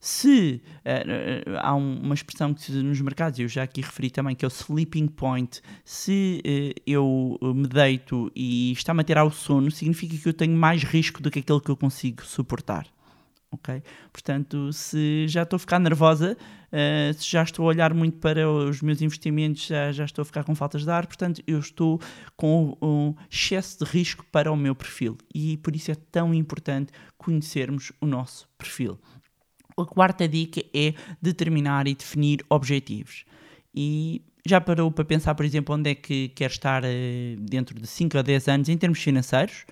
se 0.00 0.62
uh, 0.76 1.58
há 1.60 1.74
um, 1.74 2.00
uma 2.00 2.14
expressão 2.14 2.54
que 2.54 2.62
se 2.62 2.70
usa 2.70 2.82
nos 2.82 3.00
mercados, 3.00 3.38
eu 3.40 3.48
já 3.48 3.64
aqui 3.64 3.80
referi 3.80 4.10
também, 4.10 4.36
que 4.36 4.44
é 4.44 4.48
o 4.48 4.50
sleeping 4.50 5.08
point. 5.08 5.60
Se 5.84 6.40
uh, 6.46 6.80
eu 6.86 7.38
me 7.42 7.66
deito 7.66 8.30
e 8.34 8.70
está-me 8.72 9.00
a 9.00 9.04
tirar 9.04 9.24
o 9.24 9.30
sono, 9.30 9.70
significa 9.70 10.16
que 10.16 10.28
eu 10.28 10.34
tenho 10.34 10.56
mais 10.56 10.84
risco 10.84 11.20
do 11.20 11.30
que 11.30 11.40
aquele 11.40 11.60
que 11.60 11.70
eu 11.70 11.76
consigo 11.76 12.24
suportar 12.24 12.86
ok? 13.50 13.82
Portanto, 14.12 14.72
se 14.72 15.26
já 15.28 15.42
estou 15.42 15.56
a 15.56 15.60
ficar 15.60 15.78
nervosa, 15.78 16.36
uh, 16.36 17.14
se 17.14 17.30
já 17.30 17.42
estou 17.42 17.64
a 17.64 17.68
olhar 17.68 17.94
muito 17.94 18.18
para 18.18 18.48
os 18.48 18.82
meus 18.82 19.00
investimentos, 19.00 19.66
já, 19.66 19.92
já 19.92 20.04
estou 20.04 20.22
a 20.22 20.24
ficar 20.24 20.44
com 20.44 20.54
faltas 20.54 20.84
de 20.84 20.90
ar, 20.90 21.06
portanto, 21.06 21.42
eu 21.46 21.58
estou 21.58 22.00
com 22.36 22.76
um 22.82 23.14
excesso 23.30 23.84
de 23.84 23.90
risco 23.90 24.24
para 24.30 24.52
o 24.52 24.56
meu 24.56 24.74
perfil 24.74 25.16
e 25.34 25.56
por 25.58 25.74
isso 25.74 25.90
é 25.90 25.96
tão 26.10 26.34
importante 26.34 26.92
conhecermos 27.16 27.92
o 28.00 28.06
nosso 28.06 28.48
perfil. 28.56 28.98
A 29.76 29.84
quarta 29.84 30.26
dica 30.26 30.60
é 30.74 30.92
determinar 31.22 31.86
e 31.86 31.94
definir 31.94 32.44
objetivos. 32.50 33.24
E 33.72 34.22
já 34.44 34.60
parou 34.60 34.90
para 34.90 35.04
pensar, 35.04 35.34
por 35.36 35.44
exemplo, 35.44 35.74
onde 35.74 35.90
é 35.90 35.94
que 35.94 36.28
quer 36.30 36.50
estar 36.50 36.82
uh, 36.82 36.86
dentro 37.38 37.78
de 37.80 37.86
5 37.86 38.18
a 38.18 38.22
10 38.22 38.48
anos 38.48 38.68
em 38.68 38.76
termos 38.76 38.98
financeiros? 38.98 39.64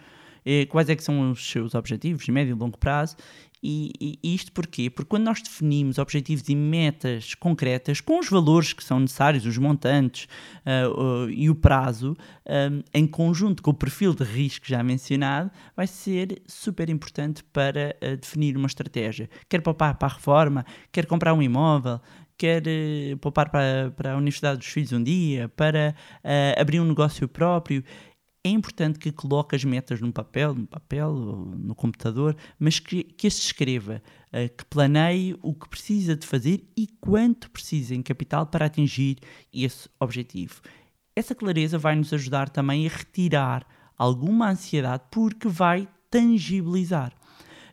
Eh, 0.48 0.64
quais 0.66 0.88
é 0.88 0.94
que 0.94 1.02
são 1.02 1.32
os 1.32 1.50
seus 1.50 1.74
objetivos, 1.74 2.28
médio 2.28 2.54
e 2.54 2.58
longo 2.58 2.78
prazo, 2.78 3.16
e, 3.62 4.18
e, 4.22 4.34
isto 4.34 4.52
porquê? 4.52 4.90
Porque 4.90 5.08
quando 5.08 5.24
nós 5.24 5.40
definimos 5.40 5.98
objetivos 5.98 6.48
e 6.48 6.54
metas 6.54 7.34
concretas 7.34 8.00
com 8.00 8.20
os 8.20 8.28
valores 8.28 8.72
que 8.72 8.84
são 8.84 9.00
necessários, 9.00 9.46
os 9.46 9.56
montantes 9.56 10.28
uh, 10.64 11.24
uh, 11.24 11.30
e 11.30 11.48
o 11.48 11.54
prazo, 11.54 12.16
um, 12.46 12.82
em 12.92 13.06
conjunto 13.06 13.62
com 13.62 13.70
o 13.70 13.74
perfil 13.74 14.14
de 14.14 14.24
risco 14.24 14.66
já 14.66 14.82
mencionado, 14.82 15.50
vai 15.74 15.86
ser 15.86 16.42
super 16.46 16.90
importante 16.90 17.42
para 17.44 17.96
uh, 18.02 18.16
definir 18.16 18.56
uma 18.56 18.66
estratégia. 18.66 19.28
Quer 19.48 19.62
poupar 19.62 19.96
para 19.96 20.08
a 20.08 20.14
reforma, 20.14 20.64
quer 20.92 21.06
comprar 21.06 21.32
um 21.32 21.42
imóvel, 21.42 22.00
quer 22.38 22.62
poupar 23.22 23.50
para, 23.50 23.90
para 23.96 24.12
a 24.12 24.16
Universidade 24.16 24.58
dos 24.58 24.66
Filhos 24.66 24.92
um 24.92 25.02
dia, 25.02 25.48
para 25.48 25.94
abrir 26.60 26.80
um 26.80 26.84
negócio 26.84 27.26
próprio 27.26 27.82
é 28.46 28.50
importante 28.50 28.98
que 28.98 29.12
coloque 29.12 29.56
as 29.56 29.64
metas 29.64 30.00
num 30.00 30.12
papel, 30.12 30.54
no 30.54 30.66
papel 30.66 31.12
no 31.58 31.74
computador, 31.74 32.36
mas 32.58 32.78
que, 32.78 33.02
que 33.02 33.28
se 33.30 33.40
escreva, 33.40 34.02
uh, 34.28 34.56
que 34.56 34.64
planeie 34.64 35.36
o 35.42 35.52
que 35.54 35.68
precisa 35.68 36.16
de 36.16 36.26
fazer 36.26 36.64
e 36.76 36.86
quanto 37.00 37.50
precisa 37.50 37.94
em 37.94 38.02
capital 38.02 38.46
para 38.46 38.66
atingir 38.66 39.18
esse 39.52 39.88
objetivo. 39.98 40.60
Essa 41.14 41.34
clareza 41.34 41.78
vai 41.78 41.96
nos 41.96 42.12
ajudar 42.12 42.48
também 42.48 42.86
a 42.86 42.90
retirar 42.90 43.66
alguma 43.96 44.50
ansiedade 44.50 45.04
porque 45.10 45.48
vai 45.48 45.88
tangibilizar. 46.10 47.12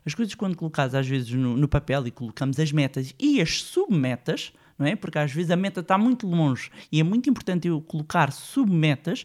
As 0.04 0.14
coisas, 0.14 0.34
quando 0.34 0.56
colocadas 0.56 0.94
às 0.94 1.06
vezes 1.06 1.30
no, 1.30 1.56
no 1.56 1.68
papel 1.68 2.06
e 2.06 2.10
colocamos 2.10 2.58
as 2.58 2.72
metas 2.72 3.14
e 3.18 3.40
as 3.40 3.62
submetas, 3.62 4.52
não 4.78 4.86
é? 4.86 4.96
Porque 4.96 5.18
às 5.18 5.32
vezes 5.32 5.50
a 5.50 5.56
meta 5.56 5.80
está 5.80 5.96
muito 5.96 6.26
longe 6.26 6.70
e 6.90 7.00
é 7.00 7.02
muito 7.02 7.30
importante 7.30 7.68
eu 7.68 7.80
colocar 7.80 8.32
submetas 8.32 9.24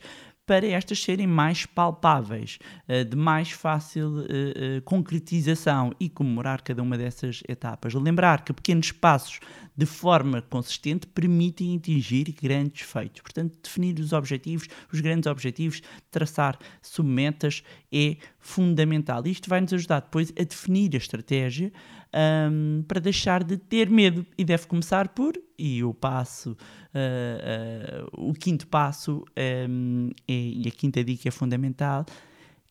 para 0.50 0.66
estas 0.66 1.04
serem 1.04 1.28
mais 1.28 1.68
palpáveis, 1.68 2.58
eh, 2.88 3.04
de 3.04 3.16
mais 3.16 3.52
fácil 3.52 4.22
eh, 4.22 4.78
eh, 4.78 4.82
concretização 4.82 5.94
e 6.00 6.10
comemorar 6.10 6.64
cada 6.64 6.82
uma 6.82 6.98
dessas 6.98 7.44
etapas. 7.48 7.94
Lembrar 7.94 8.44
que 8.44 8.52
pequenos 8.52 8.92
passos 8.92 9.40
de 9.78 9.86
forma 9.86 10.42
consistente 10.42 11.06
permitem 11.06 11.78
atingir 11.78 12.36
grandes 12.42 12.82
feitos. 12.82 13.22
Portanto, 13.22 13.60
definir 13.62 14.00
os 14.00 14.12
objetivos, 14.12 14.68
os 14.92 15.00
grandes 15.02 15.28
objetivos, 15.28 15.84
traçar 16.10 16.58
submetas 16.82 17.62
é 17.94 18.18
fundamental. 18.40 19.28
Isto 19.28 19.52
vai 19.52 19.62
nos 19.62 19.72
ajudar 19.72 20.00
depois 20.00 20.34
a 20.38 20.44
definir 20.44 20.96
a 20.96 20.98
estratégia 20.98 21.72
um, 22.14 22.84
para 22.88 23.00
deixar 23.00 23.44
de 23.44 23.58
ter 23.58 23.90
medo. 23.90 24.26
E 24.38 24.44
deve 24.44 24.68
começar 24.68 25.10
por, 25.10 25.34
e 25.58 25.84
o 25.84 25.94
passo, 25.94 26.52
uh, 26.52 28.16
uh, 28.16 28.30
o 28.30 28.34
quinto 28.34 28.68
passo, 28.68 29.24
um, 29.70 30.10
é, 30.28 30.34
e 30.34 30.68
a 30.68 30.72
quinta 30.72 31.04
dica 31.04 31.28
é 31.28 31.32
fundamental, 31.32 32.06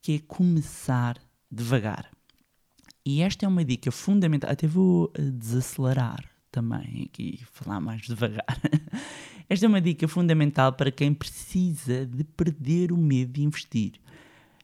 que 0.01 0.17
é 0.17 0.19
começar 0.21 1.17
devagar. 1.51 2.11
E 3.05 3.23
esta 3.23 3.47
é 3.47 3.49
uma 3.49 3.65
dica 3.65 3.91
fundamental, 3.91 4.51
até 4.51 4.67
vou 4.67 5.11
eh, 5.15 5.23
desacelerar 5.23 6.23
também 6.51 7.09
aqui, 7.09 7.41
falar 7.53 7.81
mais 7.81 8.03
devagar. 8.03 8.61
Esta 9.49 9.65
é 9.65 9.69
uma 9.69 9.81
dica 9.81 10.07
fundamental 10.07 10.75
para 10.75 10.91
quem 10.91 11.15
precisa 11.15 12.05
de 12.05 12.23
perder 12.23 12.93
o 12.93 12.99
medo 12.99 13.33
de 13.33 13.43
investir 13.43 13.93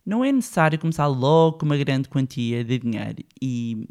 não 0.04 0.25
é 0.25 0.30
necessário 0.30 0.78
começar 0.78 1.06
logo 1.06 1.58
com 1.58 1.66
uma 1.66 1.76
grande 1.76 2.08
quantia 2.08 2.62
de 2.62 2.78
dinheiro 2.78 3.25
e 3.40 3.88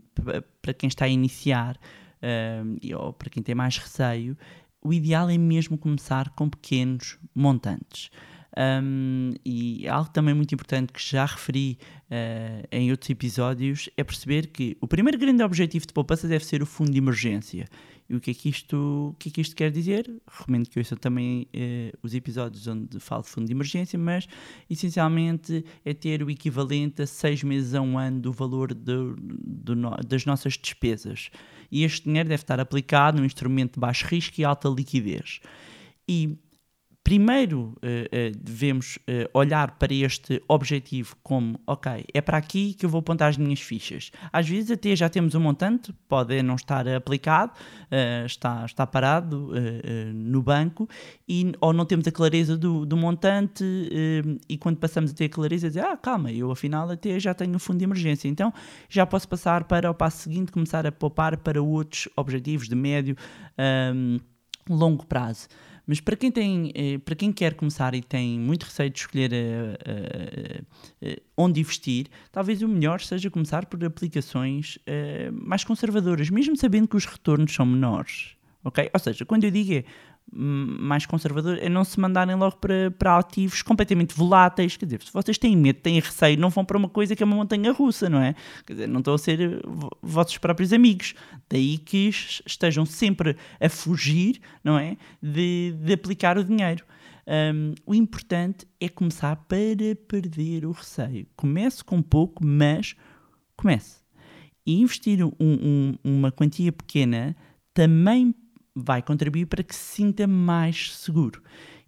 para 0.61 0.73
quem 0.73 0.87
está 0.87 1.05
a 1.05 1.09
iniciar 1.09 1.77
uh, 2.21 2.97
ou 2.97 3.13
para 3.13 3.29
quem 3.29 3.41
tem 3.41 3.55
mais 3.55 3.77
receio, 3.77 4.37
o 4.81 4.93
ideal 4.93 5.29
é 5.29 5.37
mesmo 5.37 5.77
começar 5.77 6.29
com 6.29 6.49
pequenos 6.49 7.17
montantes. 7.33 8.09
Um, 8.55 9.31
e 9.43 9.87
algo 9.87 10.11
também 10.11 10.35
muito 10.35 10.53
importante 10.53 10.93
que 10.93 11.01
já 11.01 11.25
referi 11.25 11.79
uh, 12.11 12.67
em 12.71 12.91
outros 12.91 13.09
episódios 13.09 13.89
é 13.97 14.03
perceber 14.03 14.47
que 14.47 14.77
o 14.79 14.87
primeiro 14.87 15.17
grande 15.17 15.41
objetivo 15.41 15.87
de 15.87 15.93
poupança 15.93 16.27
deve 16.27 16.45
ser 16.45 16.61
o 16.61 16.65
fundo 16.65 16.91
de 16.91 16.99
emergência. 16.99 17.65
E 18.13 18.15
o 18.15 18.19
que 18.19 18.29
é 18.29 18.33
que 18.35 18.47
isto, 18.47 19.09
o 19.11 19.15
que 19.17 19.29
é 19.29 19.31
que 19.31 19.41
isto 19.41 19.55
quer 19.55 19.71
dizer? 19.71 20.07
Recomendo 20.31 20.69
que 20.69 20.77
ouçam 20.77 20.95
também 20.95 21.47
uh, 21.51 21.97
os 22.03 22.13
episódios 22.13 22.67
onde 22.67 22.99
falo 22.99 23.23
de 23.23 23.29
fundo 23.29 23.47
de 23.47 23.53
emergência, 23.53 23.97
mas 23.97 24.27
essencialmente 24.69 25.65
é 25.83 25.95
ter 25.95 26.21
o 26.21 26.29
equivalente 26.29 27.01
a 27.01 27.07
seis 27.07 27.41
meses 27.41 27.73
a 27.73 27.81
um 27.81 27.97
ano 27.97 28.21
do 28.21 28.31
valor 28.31 28.71
de, 28.71 28.93
de 29.19 29.73
no, 29.73 29.97
das 30.07 30.27
nossas 30.27 30.55
despesas. 30.55 31.31
E 31.71 31.83
este 31.83 32.03
dinheiro 32.03 32.29
deve 32.29 32.43
estar 32.43 32.59
aplicado 32.59 33.17
num 33.17 33.25
instrumento 33.25 33.73
de 33.73 33.79
baixo 33.79 34.05
risco 34.05 34.39
e 34.39 34.43
alta 34.43 34.69
liquidez. 34.69 35.39
E 36.07 36.37
primeiro 37.03 37.59
uh, 37.59 37.75
uh, 37.75 38.37
devemos 38.39 38.97
uh, 38.97 39.29
olhar 39.33 39.71
para 39.71 39.93
este 39.93 40.41
objetivo 40.47 41.15
como, 41.21 41.59
ok, 41.67 42.05
é 42.13 42.21
para 42.21 42.37
aqui 42.37 42.73
que 42.73 42.85
eu 42.85 42.89
vou 42.89 42.99
apontar 42.99 43.29
as 43.29 43.37
minhas 43.37 43.59
fichas. 43.59 44.09
Às 44.31 44.47
vezes 44.47 44.71
até 44.71 44.95
já 44.95 45.09
temos 45.09 45.35
um 45.35 45.41
montante, 45.41 45.93
pode 46.07 46.41
não 46.41 46.55
estar 46.55 46.87
aplicado, 46.87 47.51
está, 48.25 48.65
está 48.65 48.87
parado 48.87 49.51
no 50.13 50.41
banco, 50.41 50.87
e, 51.27 51.51
ou 51.59 51.73
não 51.73 51.85
temos 51.85 52.07
a 52.07 52.11
clareza 52.11 52.57
do, 52.57 52.85
do 52.85 52.95
montante, 52.95 53.63
e 54.47 54.57
quando 54.57 54.77
passamos 54.77 55.11
a 55.11 55.13
ter 55.13 55.25
a 55.25 55.29
clareza, 55.29 55.67
dizer, 55.67 55.81
ah, 55.81 55.97
calma, 55.97 56.31
eu 56.31 56.51
afinal 56.51 56.89
até 56.89 57.19
já 57.19 57.33
tenho 57.33 57.55
um 57.55 57.59
fundo 57.59 57.79
de 57.79 57.83
emergência, 57.83 58.27
então 58.27 58.53
já 58.89 59.05
posso 59.05 59.27
passar 59.27 59.65
para 59.65 59.89
o 59.89 59.93
passo 59.93 60.23
seguinte, 60.23 60.51
começar 60.51 60.85
a 60.85 60.91
poupar 60.91 61.37
para 61.37 61.61
outros 61.61 62.07
objetivos 62.15 62.67
de 62.67 62.75
médio, 62.75 63.15
um, 63.93 64.19
longo 64.69 65.05
prazo. 65.05 65.47
Mas 65.85 65.99
para 65.99 66.15
quem, 66.15 66.31
tem, 66.31 66.71
eh, 66.73 66.97
para 66.97 67.13
quem 67.15 67.31
quer 67.31 67.55
começar 67.55 67.93
e 67.93 68.01
tem 68.01 68.39
muito 68.39 68.63
receio 68.63 68.89
de 68.89 68.99
escolher 68.99 69.31
uh, 69.33 70.63
uh, 71.05 71.21
onde 71.35 71.59
investir, 71.59 72.07
talvez 72.31 72.61
o 72.61 72.67
melhor 72.67 73.01
seja 73.01 73.29
começar 73.29 73.65
por 73.65 73.83
aplicações 73.83 74.77
mais 75.31 75.63
conservadoras, 75.63 76.29
mesmo 76.29 76.55
sabendo 76.55 76.87
que 76.87 76.95
os 76.95 77.05
retornos 77.05 77.53
são 77.53 77.65
menores. 77.65 78.35
Okay? 78.63 78.89
Ou 78.93 78.99
seja, 78.99 79.25
quando 79.25 79.43
eu 79.43 79.51
digo 79.51 79.73
é 79.73 79.83
mais 80.35 81.05
conservador 81.05 81.57
é 81.61 81.69
não 81.69 81.83
se 81.83 81.99
mandarem 81.99 82.35
logo 82.35 82.57
para, 82.57 82.91
para 82.91 83.17
ativos 83.17 83.61
completamente 83.61 84.15
voláteis. 84.15 84.75
Quer 84.75 84.85
dizer, 84.85 85.01
se 85.03 85.13
vocês 85.13 85.37
têm 85.37 85.55
medo, 85.55 85.79
têm 85.79 85.99
receio, 85.99 86.39
não 86.39 86.49
vão 86.49 86.65
para 86.65 86.77
uma 86.77 86.89
coisa 86.89 87.15
que 87.15 87.21
é 87.21 87.25
uma 87.25 87.35
montanha 87.35 87.71
russa, 87.71 88.09
não 88.09 88.19
é? 88.19 88.35
Quer 88.65 88.73
dizer, 88.73 88.87
não 88.87 88.99
estão 88.99 89.13
a 89.13 89.17
ser 89.17 89.61
vossos 90.01 90.37
próprios 90.37 90.73
amigos. 90.73 91.13
Daí 91.49 91.77
que 91.77 92.09
estejam 92.45 92.85
sempre 92.85 93.35
a 93.59 93.69
fugir, 93.69 94.39
não 94.63 94.77
é? 94.77 94.97
De, 95.21 95.75
de 95.79 95.93
aplicar 95.93 96.37
o 96.37 96.43
dinheiro. 96.43 96.83
Um, 97.25 97.73
o 97.85 97.95
importante 97.95 98.67
é 98.81 98.89
começar 98.89 99.35
para 99.35 99.95
perder 100.07 100.65
o 100.65 100.71
receio. 100.71 101.25
Comece 101.35 101.83
com 101.83 102.01
pouco, 102.01 102.45
mas 102.45 102.95
comece. 103.55 104.01
E 104.65 104.81
investir 104.81 105.23
um, 105.23 105.31
um, 105.39 105.93
uma 106.03 106.31
quantia 106.31 106.71
pequena 106.71 107.35
também 107.73 108.33
vai 108.75 109.01
contribuir 109.01 109.45
para 109.45 109.63
que 109.63 109.75
se 109.75 109.95
sinta 109.95 110.27
mais 110.27 110.95
seguro. 110.95 111.41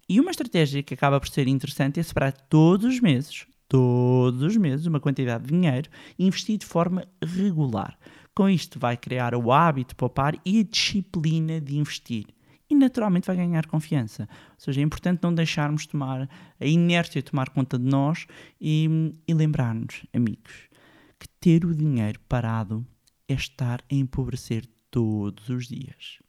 E 0.08 0.20
uma 0.20 0.30
estratégia 0.30 0.82
que 0.82 0.94
acaba 0.94 1.18
por 1.18 1.28
ser 1.28 1.48
interessante 1.48 1.98
é 1.98 2.02
separar 2.02 2.32
todos 2.32 2.86
os 2.86 3.00
meses, 3.00 3.46
todos 3.68 4.42
os 4.42 4.56
meses 4.56 4.86
uma 4.86 5.00
quantidade 5.00 5.44
de 5.44 5.50
dinheiro 5.50 5.90
e 6.18 6.26
investir 6.26 6.58
de 6.58 6.66
forma 6.66 7.04
regular. 7.20 7.98
Com 8.34 8.48
isto, 8.48 8.78
vai 8.78 8.96
criar 8.96 9.34
o 9.34 9.50
hábito 9.50 9.90
de 9.90 9.94
poupar 9.96 10.36
e 10.44 10.60
a 10.60 10.62
disciplina 10.62 11.60
de 11.60 11.76
investir. 11.76 12.26
E 12.68 12.74
naturalmente 12.74 13.26
vai 13.26 13.36
ganhar 13.36 13.66
confiança. 13.66 14.28
Ou 14.50 14.58
seja, 14.58 14.80
é 14.80 14.84
importante 14.84 15.20
não 15.22 15.34
deixarmos 15.34 15.86
tomar 15.86 16.28
a 16.60 16.66
inércia 16.66 17.22
tomar 17.22 17.48
conta 17.50 17.78
de 17.78 17.84
nós 17.84 18.26
e, 18.60 19.12
e 19.26 19.34
lembrar-nos, 19.34 20.04
amigos, 20.12 20.52
que 21.18 21.28
ter 21.40 21.64
o 21.64 21.74
dinheiro 21.74 22.20
parado 22.28 22.86
é 23.28 23.34
estar 23.34 23.80
a 23.90 23.94
empobrecer 23.94 24.66
todos 24.90 25.48
os 25.48 25.66
dias. 25.66 26.25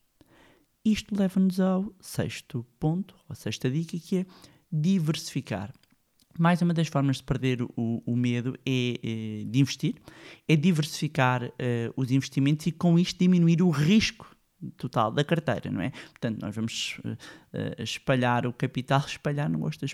Isto 0.87 1.19
leva-nos 1.19 1.59
ao 1.59 1.93
sexto 1.99 2.65
ponto, 2.79 3.13
a 3.27 3.35
sexta 3.35 3.69
dica, 3.69 3.99
que 3.99 4.19
é 4.19 4.25
diversificar. 4.71 5.73
Mais 6.39 6.61
uma 6.61 6.73
das 6.73 6.87
formas 6.87 7.17
de 7.17 7.23
perder 7.23 7.61
o, 7.61 8.01
o 8.05 8.15
medo 8.15 8.57
é, 8.65 8.93
é, 9.03 9.43
de 9.43 9.59
investir, 9.59 9.95
é 10.47 10.55
diversificar 10.55 11.43
uh, 11.43 11.51
os 11.97 12.09
investimentos 12.09 12.67
e 12.67 12.71
com 12.71 12.97
isto 12.97 13.19
diminuir 13.19 13.61
o 13.61 13.69
risco 13.69 14.33
total 14.77 15.11
da 15.11 15.25
carteira, 15.25 15.69
não 15.69 15.81
é? 15.81 15.89
Portanto, 15.89 16.41
nós 16.41 16.55
vamos 16.55 16.99
uh, 17.03 17.09
uh, 17.09 17.83
espalhar 17.83 18.47
o 18.47 18.53
capital, 18.53 19.01
espalhar, 19.05 19.49
não 19.49 19.59
gosto 19.59 19.85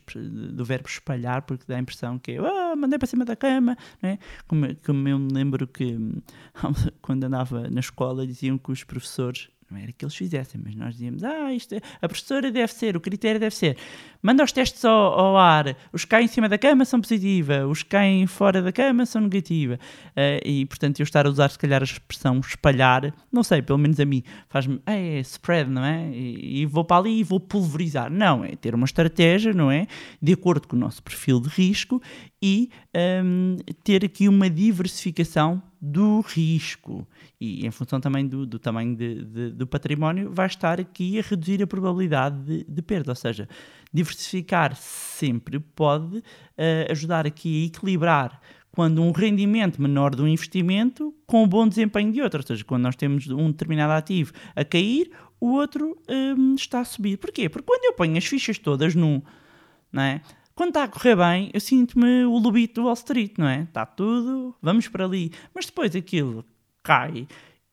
do 0.54 0.64
verbo 0.64 0.88
espalhar 0.88 1.42
porque 1.42 1.66
dá 1.68 1.76
a 1.76 1.80
impressão 1.80 2.20
que 2.20 2.34
é, 2.34 2.40
oh, 2.40 2.76
mandei 2.76 3.00
para 3.00 3.08
cima 3.08 3.26
da 3.26 3.36
cama, 3.36 3.76
não 4.00 4.12
é? 4.12 4.20
Como, 4.48 4.76
como 4.86 5.08
eu 5.08 5.18
me 5.18 5.34
lembro 5.34 5.66
que 5.66 5.98
quando 7.02 7.24
andava 7.24 7.68
na 7.72 7.80
escola 7.80 8.28
diziam 8.28 8.60
que 8.60 8.72
os 8.72 8.84
professores 8.84 9.50
não 9.74 9.80
era 9.82 9.92
que 9.92 10.06
eles 10.06 10.16
fizessem, 10.16 10.62
mas 10.64 10.76
nós 10.76 10.94
dizíamos: 10.94 11.24
ah, 11.24 11.52
isto 11.52 11.74
é, 11.74 11.82
a 12.02 12.08
professora 12.08 12.52
deve 12.52 12.72
ser, 12.72 12.96
o 12.96 13.02
critério 13.02 13.40
deve 13.40 13.56
ser. 13.56 13.78
Manda 14.22 14.44
os 14.44 14.52
testes 14.52 14.86
ao, 14.86 15.20
ao 15.20 15.38
ar, 15.38 15.76
os 15.92 16.06
que 16.06 16.12
caem 16.12 16.26
em 16.26 16.28
cima 16.30 16.48
da 16.48 16.58
cama 16.58 16.86
são 16.86 17.02
positiva, 17.02 17.66
os 17.68 17.84
que 17.84 17.90
caem 17.90 18.26
fora 18.28 18.62
da 18.62 18.72
cama 18.72 19.06
são 19.06 19.22
negativa. 19.22 19.78
Uh, 20.12 20.48
e 20.48 20.66
portanto, 20.66 21.00
eu 21.00 21.04
estar 21.04 21.26
a 21.26 21.30
usar, 21.30 21.50
se 21.50 21.60
calhar, 21.60 21.82
a 21.82 21.84
expressão 21.84 22.40
espalhar, 22.40 23.14
não 23.32 23.44
sei, 23.44 23.62
pelo 23.62 23.80
menos 23.80 24.00
a 24.00 24.06
mim, 24.06 24.24
faz-me, 24.48 24.80
ah, 24.86 24.94
é 24.94 25.20
spread, 25.20 25.70
não 25.70 25.84
é? 25.84 26.10
E, 26.12 26.62
e, 26.62 26.66
vou 26.66 26.86
para 26.86 26.98
ali 26.98 27.20
e 27.20 27.24
vou 27.24 27.40
pulverizar. 27.40 28.10
Não, 28.10 28.46
é 28.46 28.56
ter 28.56 28.76
uma 28.76 28.86
estratégia, 28.86 29.52
não 29.54 29.72
é? 29.72 29.88
De 30.22 30.34
acordo 30.34 30.68
com 30.68 30.76
o 30.76 30.80
nosso 30.80 31.02
perfil 31.04 31.42
de 31.42 31.50
risco 31.50 32.02
e 32.46 32.70
um, 33.24 33.56
ter 33.86 34.04
aqui 34.04 34.28
uma 34.28 34.50
diversificação 34.50 35.64
do 35.80 36.20
risco 36.20 37.08
e 37.40 37.66
em 37.66 37.72
função 37.72 38.02
também 38.02 38.28
do, 38.28 38.46
do 38.46 38.60
tamanho 38.60 38.94
de, 38.98 39.24
de, 39.24 39.50
do 39.52 39.66
património 39.66 40.30
vai 40.30 40.48
estar 40.48 40.78
aqui 40.78 41.18
a 41.18 41.22
reduzir 41.22 41.64
a 41.64 41.68
probabilidade 41.68 42.38
de, 42.44 42.66
de 42.66 42.82
perda, 42.82 43.14
ou 43.14 43.16
seja, 43.16 43.48
diversificar 43.94 44.76
sempre 44.76 45.58
pode 45.58 46.18
uh, 46.18 46.92
ajudar 46.92 47.26
aqui 47.26 47.64
a 47.64 47.68
equilibrar 47.68 48.42
quando 48.74 49.02
um 49.02 49.12
rendimento 49.12 49.82
menor 49.82 50.14
de 50.14 50.22
um 50.22 50.28
investimento 50.28 51.16
com 51.26 51.44
um 51.44 51.48
bom 51.48 51.66
desempenho 51.66 52.12
de 52.12 52.22
outro, 52.22 52.42
ou 52.42 52.46
seja, 52.46 52.66
quando 52.66 52.84
nós 52.84 52.98
temos 52.98 53.26
um 53.30 53.52
determinado 53.52 53.94
ativo 53.94 54.34
a 54.54 54.66
cair, 54.66 55.10
o 55.40 55.54
outro 55.54 55.98
um, 56.10 56.56
está 56.56 56.82
a 56.82 56.86
subir. 56.86 57.18
Porquê? 57.18 57.48
Porque 57.48 57.66
quando 57.66 57.86
eu 57.86 57.94
ponho 57.94 58.18
as 58.18 58.26
fichas 58.26 58.58
todas 58.58 58.96
num, 58.96 59.22
não 59.92 60.04
é? 60.04 60.22
Quando 60.56 60.70
está 60.70 60.84
a 60.84 60.88
correr 60.88 61.16
bem, 61.16 61.50
eu 61.52 61.60
sinto-me 61.60 62.26
o 62.26 62.38
lobito 62.38 62.82
do 62.82 62.86
Wall 62.86 62.94
Street, 62.94 63.34
não 63.38 63.48
é? 63.48 63.64
Está 63.64 63.86
tudo, 63.86 64.56
vamos 64.62 64.88
para 64.88 65.06
ali. 65.06 65.32
Mas 65.54 65.66
depois 65.66 65.96
aquilo 65.96 66.46
cai 66.84 67.28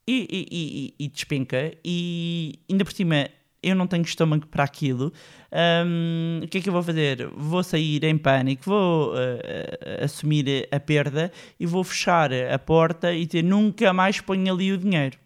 e, 0.06 0.26
e, 0.30 0.46
e, 0.50 1.04
e 1.04 1.08
despenca, 1.08 1.72
e 1.84 2.54
ainda 2.70 2.84
por 2.84 2.92
cima 2.92 3.28
eu 3.62 3.74
não 3.74 3.86
tenho 3.86 4.02
estômago 4.02 4.46
para 4.46 4.64
aquilo. 4.64 5.12
Um, 5.52 6.40
o 6.42 6.48
que 6.48 6.58
é 6.58 6.60
que 6.62 6.68
eu 6.68 6.72
vou 6.72 6.82
fazer? 6.82 7.28
Vou 7.34 7.62
sair 7.62 8.02
em 8.04 8.16
pânico, 8.16 8.64
vou 8.64 9.12
uh, 9.12 10.02
assumir 10.02 10.66
a 10.70 10.80
perda 10.80 11.30
e 11.58 11.66
vou 11.66 11.84
fechar 11.84 12.32
a 12.32 12.58
porta 12.58 13.12
e 13.12 13.26
dizer 13.26 13.42
nunca 13.42 13.92
mais 13.92 14.20
ponho 14.20 14.52
ali 14.52 14.72
o 14.72 14.78
dinheiro. 14.78 15.18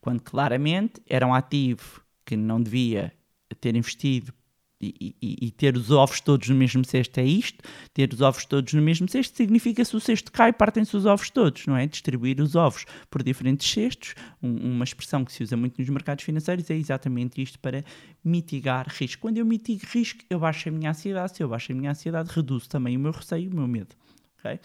Quando 0.00 0.22
claramente 0.22 1.02
era 1.06 1.26
um 1.26 1.34
ativo 1.34 2.00
que 2.24 2.36
não 2.36 2.60
devia 2.60 3.12
ter 3.60 3.76
investido 3.76 4.32
e, 4.80 5.14
e, 5.20 5.36
e, 5.42 5.50
ter 5.50 5.76
os 5.76 5.90
ovos 5.90 6.20
todos 6.20 6.48
no 6.48 6.54
mesmo 6.54 6.82
cesto 6.84 7.20
é 7.20 7.24
isto. 7.24 7.62
Ter 7.92 8.10
os 8.12 8.22
ovos 8.22 8.46
todos 8.46 8.72
no 8.72 8.80
mesmo 8.80 9.06
cesto 9.08 9.36
significa 9.36 9.84
se 9.84 9.94
o 9.94 10.00
cesto 10.00 10.32
cai, 10.32 10.52
partem-se 10.52 10.96
os 10.96 11.04
ovos 11.04 11.28
todos, 11.28 11.66
não 11.66 11.76
é? 11.76 11.86
Distribuir 11.86 12.40
os 12.40 12.54
ovos 12.54 12.86
por 13.10 13.22
diferentes 13.22 13.70
cestos, 13.70 14.14
um, 14.42 14.72
uma 14.72 14.84
expressão 14.84 15.22
que 15.22 15.32
se 15.32 15.42
usa 15.42 15.54
muito 15.54 15.78
nos 15.78 15.88
mercados 15.90 16.24
financeiros, 16.24 16.70
é 16.70 16.74
exatamente 16.74 17.42
isto 17.42 17.58
para 17.58 17.84
mitigar 18.24 18.86
risco. 18.88 19.20
Quando 19.20 19.36
eu 19.36 19.44
mitigo 19.44 19.82
risco, 19.86 20.20
eu 20.30 20.38
baixo 20.38 20.70
a 20.70 20.72
minha 20.72 20.90
ansiedade. 20.90 21.36
Se 21.36 21.42
eu 21.42 21.48
baixo 21.48 21.72
a 21.72 21.74
minha 21.74 21.90
ansiedade, 21.90 22.30
reduzo 22.32 22.68
também 22.68 22.96
o 22.96 23.00
meu 23.00 23.12
receio, 23.12 23.50
o 23.50 23.54
meu 23.54 23.68
medo. 23.68 23.94
Okay? 24.38 24.58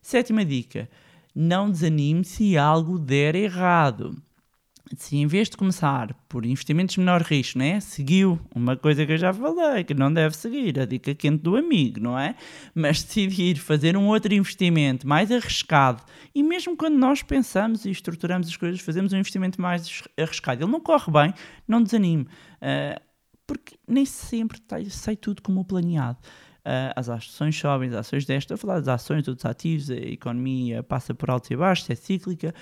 Sétima 0.00 0.46
dica: 0.46 0.88
não 1.34 1.70
desanime 1.70 2.24
se 2.24 2.56
algo 2.56 2.98
der 2.98 3.34
errado 3.34 4.16
se 4.96 5.16
em 5.16 5.26
vez 5.26 5.48
de 5.48 5.56
começar 5.56 6.14
por 6.28 6.46
investimentos 6.46 6.94
de 6.94 7.00
menor 7.00 7.22
risco, 7.22 7.58
né, 7.58 7.80
seguiu 7.80 8.40
uma 8.54 8.76
coisa 8.76 9.04
que 9.04 9.12
eu 9.12 9.18
já 9.18 9.32
falei, 9.32 9.84
que 9.84 9.94
não 9.94 10.12
deve 10.12 10.36
seguir, 10.36 10.78
a 10.78 10.84
dica 10.84 11.14
quente 11.14 11.42
do 11.42 11.56
amigo, 11.56 12.00
não 12.00 12.18
é? 12.18 12.34
Mas 12.74 13.02
decidir 13.02 13.56
fazer 13.56 13.96
um 13.96 14.06
outro 14.06 14.32
investimento 14.32 15.06
mais 15.06 15.30
arriscado, 15.30 16.02
e 16.34 16.42
mesmo 16.42 16.76
quando 16.76 16.96
nós 16.96 17.22
pensamos 17.22 17.84
e 17.84 17.90
estruturamos 17.90 18.48
as 18.48 18.56
coisas, 18.56 18.80
fazemos 18.80 19.12
um 19.12 19.16
investimento 19.16 19.60
mais 19.60 20.02
arriscado, 20.18 20.64
ele 20.64 20.72
não 20.72 20.80
corre 20.80 21.12
bem, 21.12 21.34
não 21.66 21.82
desanime, 21.82 22.24
uh, 22.24 23.00
porque 23.46 23.76
nem 23.86 24.04
sempre 24.04 24.60
tá, 24.60 24.76
sai 24.88 25.16
tudo 25.16 25.42
como 25.42 25.64
planeado. 25.64 26.18
Uh, 26.58 26.92
as 26.96 27.08
ações 27.08 27.58
sobem, 27.58 27.88
as 27.88 27.94
ações 27.94 28.26
destas, 28.26 28.42
estou 28.42 28.54
a 28.56 28.58
falar 28.58 28.80
das 28.80 28.88
ações, 28.88 29.22
dos 29.22 29.44
ativos, 29.44 29.90
a 29.90 29.94
economia 29.94 30.82
passa 30.82 31.14
por 31.14 31.30
altos 31.30 31.50
e 31.50 31.56
baixos, 31.56 31.88
é 31.88 31.94
cíclica, 31.94 32.54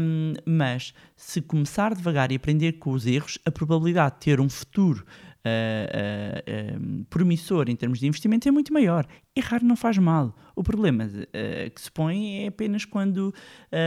um, 0.00 0.34
mas 0.44 0.92
se 1.16 1.40
começar 1.40 1.94
devagar 1.94 2.30
e 2.32 2.36
aprender 2.36 2.72
com 2.72 2.90
os 2.90 3.06
erros, 3.06 3.38
a 3.46 3.50
probabilidade 3.50 4.16
de 4.16 4.20
ter 4.20 4.40
um 4.40 4.48
futuro 4.48 5.04
Uh, 5.40 6.76
uh, 6.76 6.78
um, 6.78 7.04
promissor 7.04 7.70
em 7.70 7.74
termos 7.74 7.98
de 7.98 8.06
investimento 8.06 8.46
é 8.46 8.50
muito 8.50 8.74
maior. 8.74 9.06
Errar 9.34 9.64
não 9.64 9.74
faz 9.74 9.96
mal. 9.96 10.36
O 10.54 10.62
problema 10.62 11.04
uh, 11.04 11.70
que 11.70 11.80
se 11.80 11.90
põe 11.90 12.44
é 12.44 12.48
apenas 12.48 12.84
quando 12.84 13.34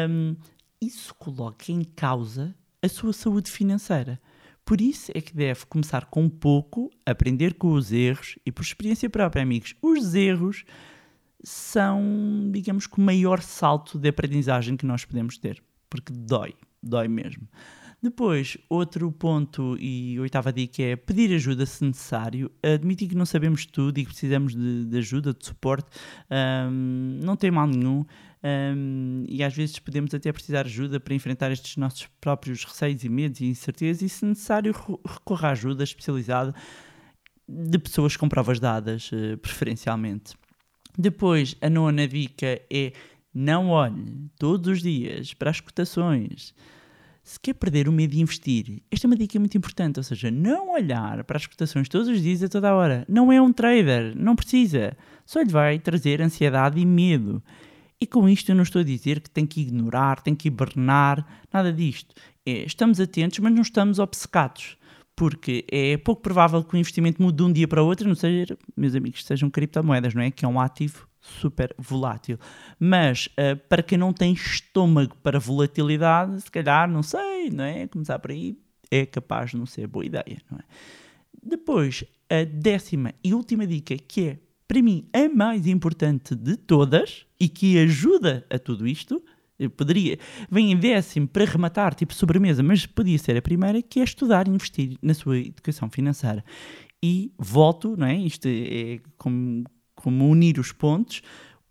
um, 0.10 0.36
isso 0.82 1.13
coloca 1.13 1.71
em 1.71 1.84
causa 1.84 2.56
a 2.82 2.89
sua 2.89 3.13
saúde 3.13 3.51
financeira. 3.51 4.19
Por 4.65 4.80
isso 4.80 5.12
é 5.13 5.19
que 5.19 5.36
deve 5.36 5.65
começar 5.65 6.06
com 6.06 6.30
pouco, 6.30 6.89
aprender 7.06 7.56
com 7.56 7.73
os 7.73 7.91
erros 7.91 8.38
e 8.45 8.52
por 8.52 8.63
experiência 8.63 9.10
própria, 9.10 9.43
amigos. 9.43 9.76
Os 9.82 10.15
erros 10.15 10.63
são, 11.43 12.49
digamos 12.52 12.88
que, 12.88 12.97
o 12.97 13.02
maior 13.02 13.41
salto 13.41 13.99
de 13.99 14.08
aprendizagem 14.08 14.78
que 14.78 14.86
nós 14.86 15.04
podemos 15.04 15.38
ter, 15.38 15.62
porque 15.89 16.13
dói, 16.13 16.54
dói 16.82 17.10
mesmo. 17.10 17.47
Depois, 18.02 18.58
outro 18.67 19.10
ponto 19.13 19.78
e 19.80 20.19
oitava 20.19 20.52
dica 20.52 20.84
é 20.84 20.93
pedir 20.93 21.34
ajuda 21.34 21.65
se 21.65 21.86
necessário. 21.86 22.52
Admitir 22.62 23.08
que 23.08 23.15
não 23.15 23.26
sabemos 23.26 23.65
tudo 23.65 23.97
e 23.97 24.04
que 24.04 24.10
precisamos 24.10 24.54
de, 24.54 24.84
de 24.84 24.97
ajuda, 24.97 25.34
de 25.34 25.45
suporte, 25.45 25.89
um, 26.69 27.19
não 27.23 27.38
tem 27.38 27.49
mal 27.49 27.65
nenhum 27.65 28.04
um, 28.43 29.23
e 29.27 29.41
às 29.41 29.53
vezes 29.53 29.79
podemos 29.79 30.13
até 30.13 30.32
precisar 30.32 30.63
de 30.63 30.69
ajuda 30.69 30.99
para 30.99 31.13
enfrentar 31.13 31.51
estes 31.51 31.77
nossos 31.77 32.08
próprios 32.19 32.65
receios 32.65 33.03
e 33.03 33.10
medos 33.10 33.39
e 33.39 33.45
incertezas 33.45 34.01
e, 34.01 34.10
se 34.10 34.25
necessário, 34.25 34.73
recorra 35.06 35.49
à 35.49 35.51
ajuda 35.51 35.84
especializada 35.84 36.53
de 37.47 37.79
pessoas 37.79 38.17
com 38.17 38.27
provas 38.27 38.60
dadas, 38.60 39.10
uh, 39.12 39.38
preferencialmente. 39.38 40.34
Depois, 40.97 41.56
a 41.62 41.69
nona 41.69 42.08
dica 42.08 42.62
é 42.71 42.91
não 43.34 43.69
olhe 43.69 44.29
todos 44.38 44.67
os 44.73 44.82
dias 44.82 45.34
para 45.34 45.49
as 45.49 45.60
cotações. 45.60 46.53
Se 47.23 47.39
quer 47.39 47.53
perder 47.53 47.88
o 47.88 47.91
medo 47.93 48.12
de 48.12 48.21
investir, 48.21 48.84
esta 48.91 49.08
é 49.08 49.10
uma 49.10 49.15
dica 49.15 49.39
muito 49.39 49.58
importante, 49.58 49.97
ou 49.97 50.03
seja, 50.03 50.29
não 50.29 50.73
olhar 50.73 51.23
para 51.23 51.38
as 51.38 51.47
cotações 51.47 51.88
todos 51.88 52.10
os 52.10 52.21
dias 52.21 52.43
a 52.43 52.49
toda 52.49 52.75
hora. 52.75 53.06
Não 53.08 53.32
é 53.32 53.41
um 53.41 53.53
trader, 53.53 54.13
não 54.17 54.36
precisa. 54.36 54.95
Só 55.25 55.41
lhe 55.41 55.49
vai 55.49 55.79
trazer 55.79 56.21
ansiedade 56.21 56.82
e 56.82 56.86
medo. 56.86 57.41
E 58.03 58.05
com 58.05 58.27
isto 58.27 58.49
eu 58.49 58.55
não 58.55 58.63
estou 58.63 58.81
a 58.81 58.83
dizer 58.83 59.21
que 59.21 59.29
tem 59.29 59.45
que 59.45 59.61
ignorar, 59.61 60.21
tem 60.21 60.35
que 60.35 60.49
hibernar, 60.49 61.25
nada 61.53 61.71
disto. 61.71 62.13
É, 62.45 62.65
estamos 62.65 62.99
atentos, 62.99 63.39
mas 63.39 63.53
não 63.53 63.61
estamos 63.61 63.97
obcecados. 63.97 64.77
Porque 65.15 65.63
é 65.71 65.95
pouco 65.95 66.21
provável 66.21 66.61
que 66.65 66.75
o 66.75 66.77
investimento 66.77 67.21
mude 67.21 67.37
de 67.37 67.43
um 67.43 67.53
dia 67.53 67.65
para 67.65 67.81
o 67.81 67.85
outro, 67.85 68.05
não 68.05 68.13
seja, 68.13 68.57
meus 68.75 68.93
amigos, 68.93 69.23
sejam 69.23 69.49
criptomoedas, 69.49 70.13
não 70.13 70.21
é? 70.21 70.29
Que 70.29 70.43
é 70.43 70.47
um 70.49 70.59
ativo 70.59 71.07
super 71.21 71.73
volátil. 71.77 72.37
Mas 72.77 73.27
uh, 73.27 73.55
para 73.69 73.81
quem 73.81 73.97
não 73.97 74.11
tem 74.11 74.33
estômago 74.33 75.15
para 75.23 75.39
volatilidade, 75.39 76.41
se 76.41 76.51
calhar, 76.51 76.91
não 76.91 77.03
sei, 77.03 77.49
não 77.51 77.63
é? 77.63 77.87
Começar 77.87 78.19
por 78.19 78.31
aí 78.31 78.57
é 78.91 79.05
capaz 79.05 79.51
de 79.51 79.57
não 79.57 79.65
ser 79.65 79.87
boa 79.87 80.05
ideia, 80.05 80.41
não 80.51 80.59
é? 80.59 80.63
Depois, 81.41 82.03
a 82.29 82.43
décima 82.43 83.13
e 83.23 83.33
última 83.33 83.65
dica, 83.65 83.95
que 83.95 84.27
é 84.27 84.39
para 84.67 84.82
mim, 84.82 85.08
a 85.13 85.30
mais 85.30 85.67
importante 85.67 86.36
de 86.36 86.58
todas 86.58 87.26
e 87.39 87.47
que 87.47 87.78
ajuda 87.80 88.45
a 88.49 88.58
tudo 88.58 88.88
isto, 88.88 89.21
poderia, 89.78 90.17
vem 90.49 90.71
em 90.71 90.78
décimo 90.78 91.28
para 91.28 91.45
rematar, 91.45 91.93
tipo 91.93 92.13
sobremesa, 92.13 92.63
mas 92.63 92.86
podia 92.86 93.17
ser 93.17 93.38
a 93.38 93.41
primeira, 93.41 93.82
que 93.82 93.99
é 93.99 94.04
estudar 94.04 94.47
e 94.47 94.52
investir 94.52 94.97
na 95.02 95.13
sua 95.13 95.38
educação 95.38 95.89
financeira. 95.89 96.43
E 97.02 97.32
volto, 97.38 97.95
não 97.97 98.08
é? 98.08 98.15
Isto 98.17 98.47
é 98.47 98.99
como 99.17 99.63
como 99.95 100.30
unir 100.30 100.60
os 100.60 100.71
pontos. 100.71 101.21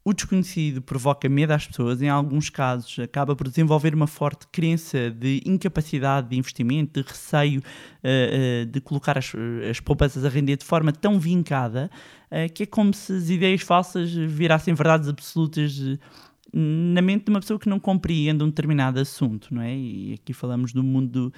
O 0.05 0.13
desconhecido 0.13 0.83
provoca 0.83 1.29
medo 1.29 1.53
às 1.53 1.65
pessoas, 1.65 2.03
em 2.03 2.09
alguns 2.09 2.51
casos 2.51 2.99
acaba 2.99 3.37
por 3.37 3.49
desenvolver 3.49 3.95
uma 3.95 4.09
forte 4.09 4.49
crença 4.49 5.11
de 5.11 5.41
incapacidade 5.47 6.29
de 6.29 6.37
investimento, 6.37 7.01
de 7.01 7.09
receio 7.09 7.61
uh, 7.61 8.63
uh, 8.63 8.67
de 8.67 8.81
colocar 8.81 9.17
as, 9.17 9.33
as 9.71 9.79
poupanças 9.79 10.25
a 10.25 10.29
render 10.29 10.57
de 10.57 10.65
forma 10.65 10.91
tão 10.91 11.21
vincada 11.21 11.89
uh, 12.33 12.53
que 12.53 12.65
é 12.65 12.67
como 12.67 12.93
se 12.93 13.13
as 13.13 13.31
ideias 13.31 13.63
falsas 13.63 14.13
virassem 14.13 14.75
verdades 14.75 15.09
absolutas 15.09 15.81
na 16.53 17.01
mente 17.01 17.27
de 17.27 17.31
uma 17.31 17.41
pessoa 17.41 17.59
que 17.59 17.69
não 17.69 17.79
compreende 17.79 18.43
um 18.43 18.49
determinado 18.49 19.01
assunto, 19.01 19.55
não 19.55 19.63
é? 19.63 19.75
E 19.75 20.15
aqui 20.15 20.35
falamos 20.35 20.71
do 20.71 20.83
mundo 20.83 21.33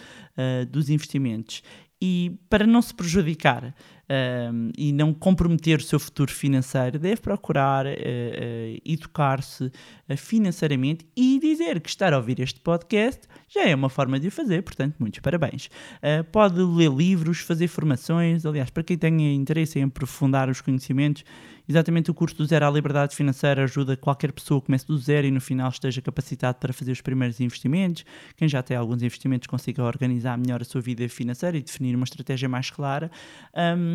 dos 0.72 0.90
investimentos. 0.90 1.62
E 2.02 2.36
para 2.50 2.66
não 2.66 2.82
se 2.82 2.92
prejudicar 2.92 3.72
uh, 4.04 4.72
e 4.76 4.92
não 4.92 5.12
comprometer 5.12 5.78
o 5.78 5.82
seu 5.82 5.98
futuro 5.98 6.32
financeiro, 6.32 6.98
deve 6.98 7.20
procurar 7.20 7.86
uh, 7.86 7.88
uh, 7.88 8.80
educar-se 8.84 9.64
uh, 9.64 10.16
financeiramente 10.16 11.06
e 11.16 11.38
dizer 11.38 11.80
que 11.80 11.88
estar 11.88 12.12
a 12.12 12.16
ouvir 12.16 12.40
este 12.40 12.60
podcast 12.60 13.22
já 13.48 13.68
é 13.68 13.74
uma 13.74 13.88
forma 13.88 14.18
de 14.18 14.28
o 14.28 14.30
fazer, 14.30 14.62
portanto, 14.62 14.96
muitos 14.98 15.20
parabéns. 15.20 15.66
Uh, 15.96 16.24
pode 16.24 16.60
ler 16.60 16.90
livros, 16.90 17.38
fazer 17.38 17.68
formações, 17.68 18.44
aliás, 18.44 18.70
para 18.70 18.82
quem 18.82 18.98
tenha 18.98 19.32
interesse 19.32 19.78
em 19.78 19.84
aprofundar 19.84 20.48
os 20.48 20.60
conhecimentos, 20.60 21.24
exatamente 21.68 22.10
o 22.10 22.14
curso 22.14 22.36
do 22.36 22.44
Zero 22.44 22.66
à 22.66 22.70
Liberdade 22.70 23.16
Financeira 23.16 23.64
ajuda 23.64 23.96
qualquer 23.96 24.32
pessoa 24.32 24.60
que 24.60 24.66
comece 24.66 24.86
do 24.86 24.98
zero 24.98 25.26
e 25.26 25.30
no 25.30 25.40
final 25.40 25.68
esteja 25.68 26.02
capacitado 26.02 26.58
para 26.58 26.72
fazer 26.72 26.92
os 26.92 27.00
primeiros 27.00 27.40
investimentos. 27.40 28.04
Quem 28.36 28.48
já 28.48 28.62
tem 28.62 28.76
alguns 28.76 29.02
investimentos 29.02 29.46
consiga 29.46 29.82
organizar 29.82 30.36
melhor 30.36 30.60
a 30.60 30.64
sua 30.64 30.80
vida 30.80 31.08
financeira 31.08 31.56
e 31.56 31.62
definir 31.62 31.94
uma 31.94 32.04
estratégia 32.04 32.48
mais 32.48 32.70
clara. 32.70 33.10
Um, 33.54 33.93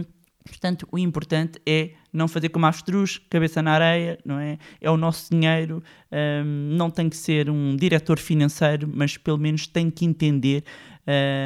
Portanto, 0.50 0.88
o 0.92 0.98
importante 0.98 1.62
é 1.66 1.92
não 2.12 2.28
fazer 2.28 2.50
como 2.50 2.66
avestruz, 2.66 3.20
cabeça 3.30 3.62
na 3.62 3.72
areia, 3.72 4.20
não 4.26 4.40
é? 4.40 4.58
É 4.82 4.90
o 4.90 4.98
nosso 4.98 5.30
dinheiro, 5.30 5.84
um, 6.12 6.76
não 6.76 6.90
tem 6.90 7.08
que 7.08 7.16
ser 7.16 7.50
um 7.50 7.76
diretor 7.76 8.18
financeiro, 8.18 8.90
mas 8.92 9.16
pelo 9.16 9.38
menos 9.38 9.68
tem 9.68 9.92
que 9.92 10.06
entender 10.06 10.64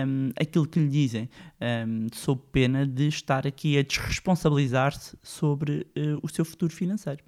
um, 0.07 0.29
aquilo 0.39 0.65
que 0.65 0.79
lhe 0.79 0.87
dizem, 0.87 1.29
um, 1.87 2.07
sob 2.13 2.41
pena 2.51 2.87
de 2.87 3.07
estar 3.07 3.45
aqui 3.45 3.77
a 3.77 3.83
desresponsabilizar-se 3.83 5.17
sobre 5.21 5.85
uh, 5.97 6.19
o 6.21 6.29
seu 6.29 6.45
futuro 6.45 6.73
financeiro. 6.73 7.23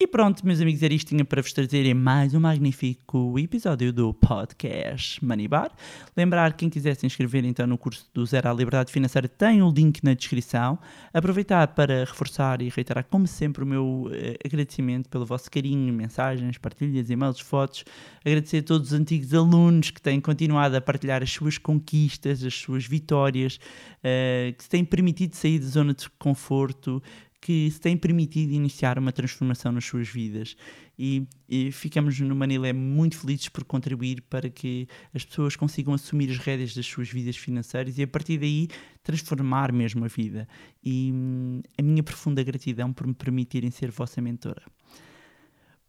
E 0.00 0.08
pronto, 0.08 0.44
meus 0.44 0.60
amigos, 0.60 0.82
era 0.82 0.92
isto 0.92 1.10
tinha 1.10 1.24
para 1.24 1.40
vos 1.40 1.52
trazerem 1.52 1.94
mais 1.94 2.34
um 2.34 2.40
magnífico 2.40 3.38
episódio 3.38 3.92
do 3.92 4.12
podcast 4.12 5.24
Money 5.24 5.46
Bar. 5.46 5.70
Lembrar, 6.16 6.54
quem 6.54 6.68
quiser 6.68 6.96
se 6.96 7.06
inscrever 7.06 7.44
então 7.44 7.64
no 7.64 7.78
curso 7.78 8.10
do 8.12 8.26
Zero 8.26 8.48
à 8.48 8.52
Liberdade 8.52 8.90
Financeira, 8.90 9.28
tem 9.28 9.62
o 9.62 9.70
link 9.70 10.02
na 10.02 10.12
descrição. 10.12 10.80
Aproveitar 11.12 11.68
para 11.68 12.00
reforçar 12.00 12.60
e 12.60 12.68
reiterar, 12.70 13.04
como 13.08 13.28
sempre, 13.28 13.62
o 13.62 13.66
meu 13.66 14.10
eh, 14.12 14.36
agradecimento 14.44 15.08
pelo 15.08 15.24
vosso 15.24 15.48
carinho, 15.48 15.94
mensagens, 15.94 16.58
partilhas, 16.58 17.08
e-mails, 17.08 17.38
fotos. 17.38 17.84
Agradecer 18.24 18.58
a 18.58 18.62
todos 18.64 18.88
os 18.88 18.98
antigos 18.98 19.32
alunos 19.32 19.92
que 19.92 20.02
têm 20.02 20.20
continuado 20.20 20.76
a 20.76 20.80
partilhar 20.80 21.22
as 21.22 21.30
suas 21.30 21.56
conquistas, 21.56 22.42
as 22.42 22.54
suas 22.54 22.84
vitórias, 22.84 23.60
eh, 24.02 24.54
que 24.58 24.64
se 24.64 24.68
têm 24.68 24.84
permitido 24.84 25.36
sair 25.36 25.60
da 25.60 25.66
zona 25.68 25.94
de 25.94 26.10
conforto, 26.18 27.00
que 27.44 27.70
se 27.70 27.78
têm 27.78 27.94
permitido 27.94 28.54
iniciar 28.54 28.98
uma 28.98 29.12
transformação 29.12 29.70
nas 29.70 29.84
suas 29.84 30.08
vidas. 30.08 30.56
E, 30.98 31.26
e, 31.46 31.70
ficamos 31.70 32.18
no 32.18 32.34
Manilé 32.34 32.72
muito 32.72 33.18
felizes 33.18 33.50
por 33.50 33.64
contribuir 33.64 34.22
para 34.30 34.48
que 34.48 34.88
as 35.12 35.26
pessoas 35.26 35.54
consigam 35.54 35.92
assumir 35.92 36.30
as 36.30 36.38
rédeas 36.38 36.74
das 36.74 36.86
suas 36.86 37.10
vidas 37.10 37.36
financeiras 37.36 37.98
e 37.98 38.02
a 38.02 38.06
partir 38.06 38.38
daí 38.38 38.68
transformar 39.02 39.72
mesmo 39.72 40.06
a 40.06 40.08
vida. 40.08 40.48
E 40.82 41.10
hum, 41.12 41.60
a 41.76 41.82
minha 41.82 42.02
profunda 42.02 42.42
gratidão 42.42 42.94
por 42.94 43.06
me 43.06 43.12
permitirem 43.12 43.70
ser 43.70 43.90
vossa 43.90 44.22
mentora. 44.22 44.62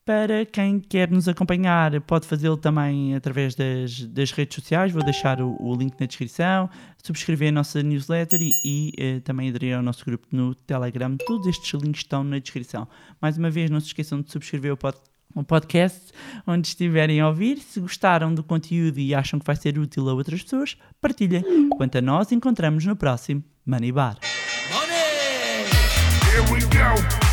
Para 0.05 0.45
quem 0.45 0.79
quer 0.79 1.09
nos 1.09 1.27
acompanhar, 1.27 1.99
pode 2.01 2.27
fazê-lo 2.27 2.57
também 2.57 3.15
através 3.15 3.55
das, 3.55 4.01
das, 4.01 4.29
redes 4.29 4.53
sociais. 4.53 4.91
Vou 4.91 5.03
deixar 5.03 5.41
o, 5.41 5.57
o, 5.59 5.75
link 5.75 5.99
na 5.99 6.05
descrição. 6.05 6.69
Subscrever 7.03 7.49
a 7.49 7.51
nossa 7.51 7.81
newsletter 7.81 8.39
e, 8.39 8.51
e 8.63 8.91
eh, 8.99 9.19
também 9.21 9.49
aderir 9.49 9.75
ao 9.75 9.81
nosso 9.81 10.05
grupo 10.05 10.27
no 10.31 10.53
Telegram. 10.53 11.17
Todos 11.25 11.47
estes 11.47 11.81
links 11.81 12.01
estão 12.01 12.23
na 12.23 12.37
descrição. 12.37 12.87
Mais 13.19 13.35
uma 13.35 13.49
vez, 13.49 13.71
não 13.71 13.79
se 13.79 13.87
esqueçam 13.87 14.21
de 14.21 14.31
subscrever 14.31 14.73
o, 14.73 14.77
pod, 14.77 14.95
o 15.33 15.43
podcast 15.43 16.11
onde 16.45 16.67
estiverem 16.67 17.19
a 17.19 17.27
ouvir. 17.27 17.57
Se 17.57 17.79
gostaram 17.79 18.31
do 18.31 18.43
conteúdo 18.43 18.99
e 18.99 19.15
acham 19.15 19.39
que 19.39 19.45
vai 19.47 19.55
ser 19.55 19.79
útil 19.79 20.07
a 20.07 20.13
outras 20.13 20.43
pessoas, 20.43 20.77
partilhem. 21.01 21.69
Quanto 21.77 21.97
a 21.97 22.01
nós, 22.01 22.31
encontramos 22.31 22.85
no 22.85 22.95
próximo 22.95 23.43
Money 23.65 23.91
Bar. 23.91 24.19
Money! 24.71 25.65
Here 26.31 26.53
we 26.53 26.59
go. 26.61 27.24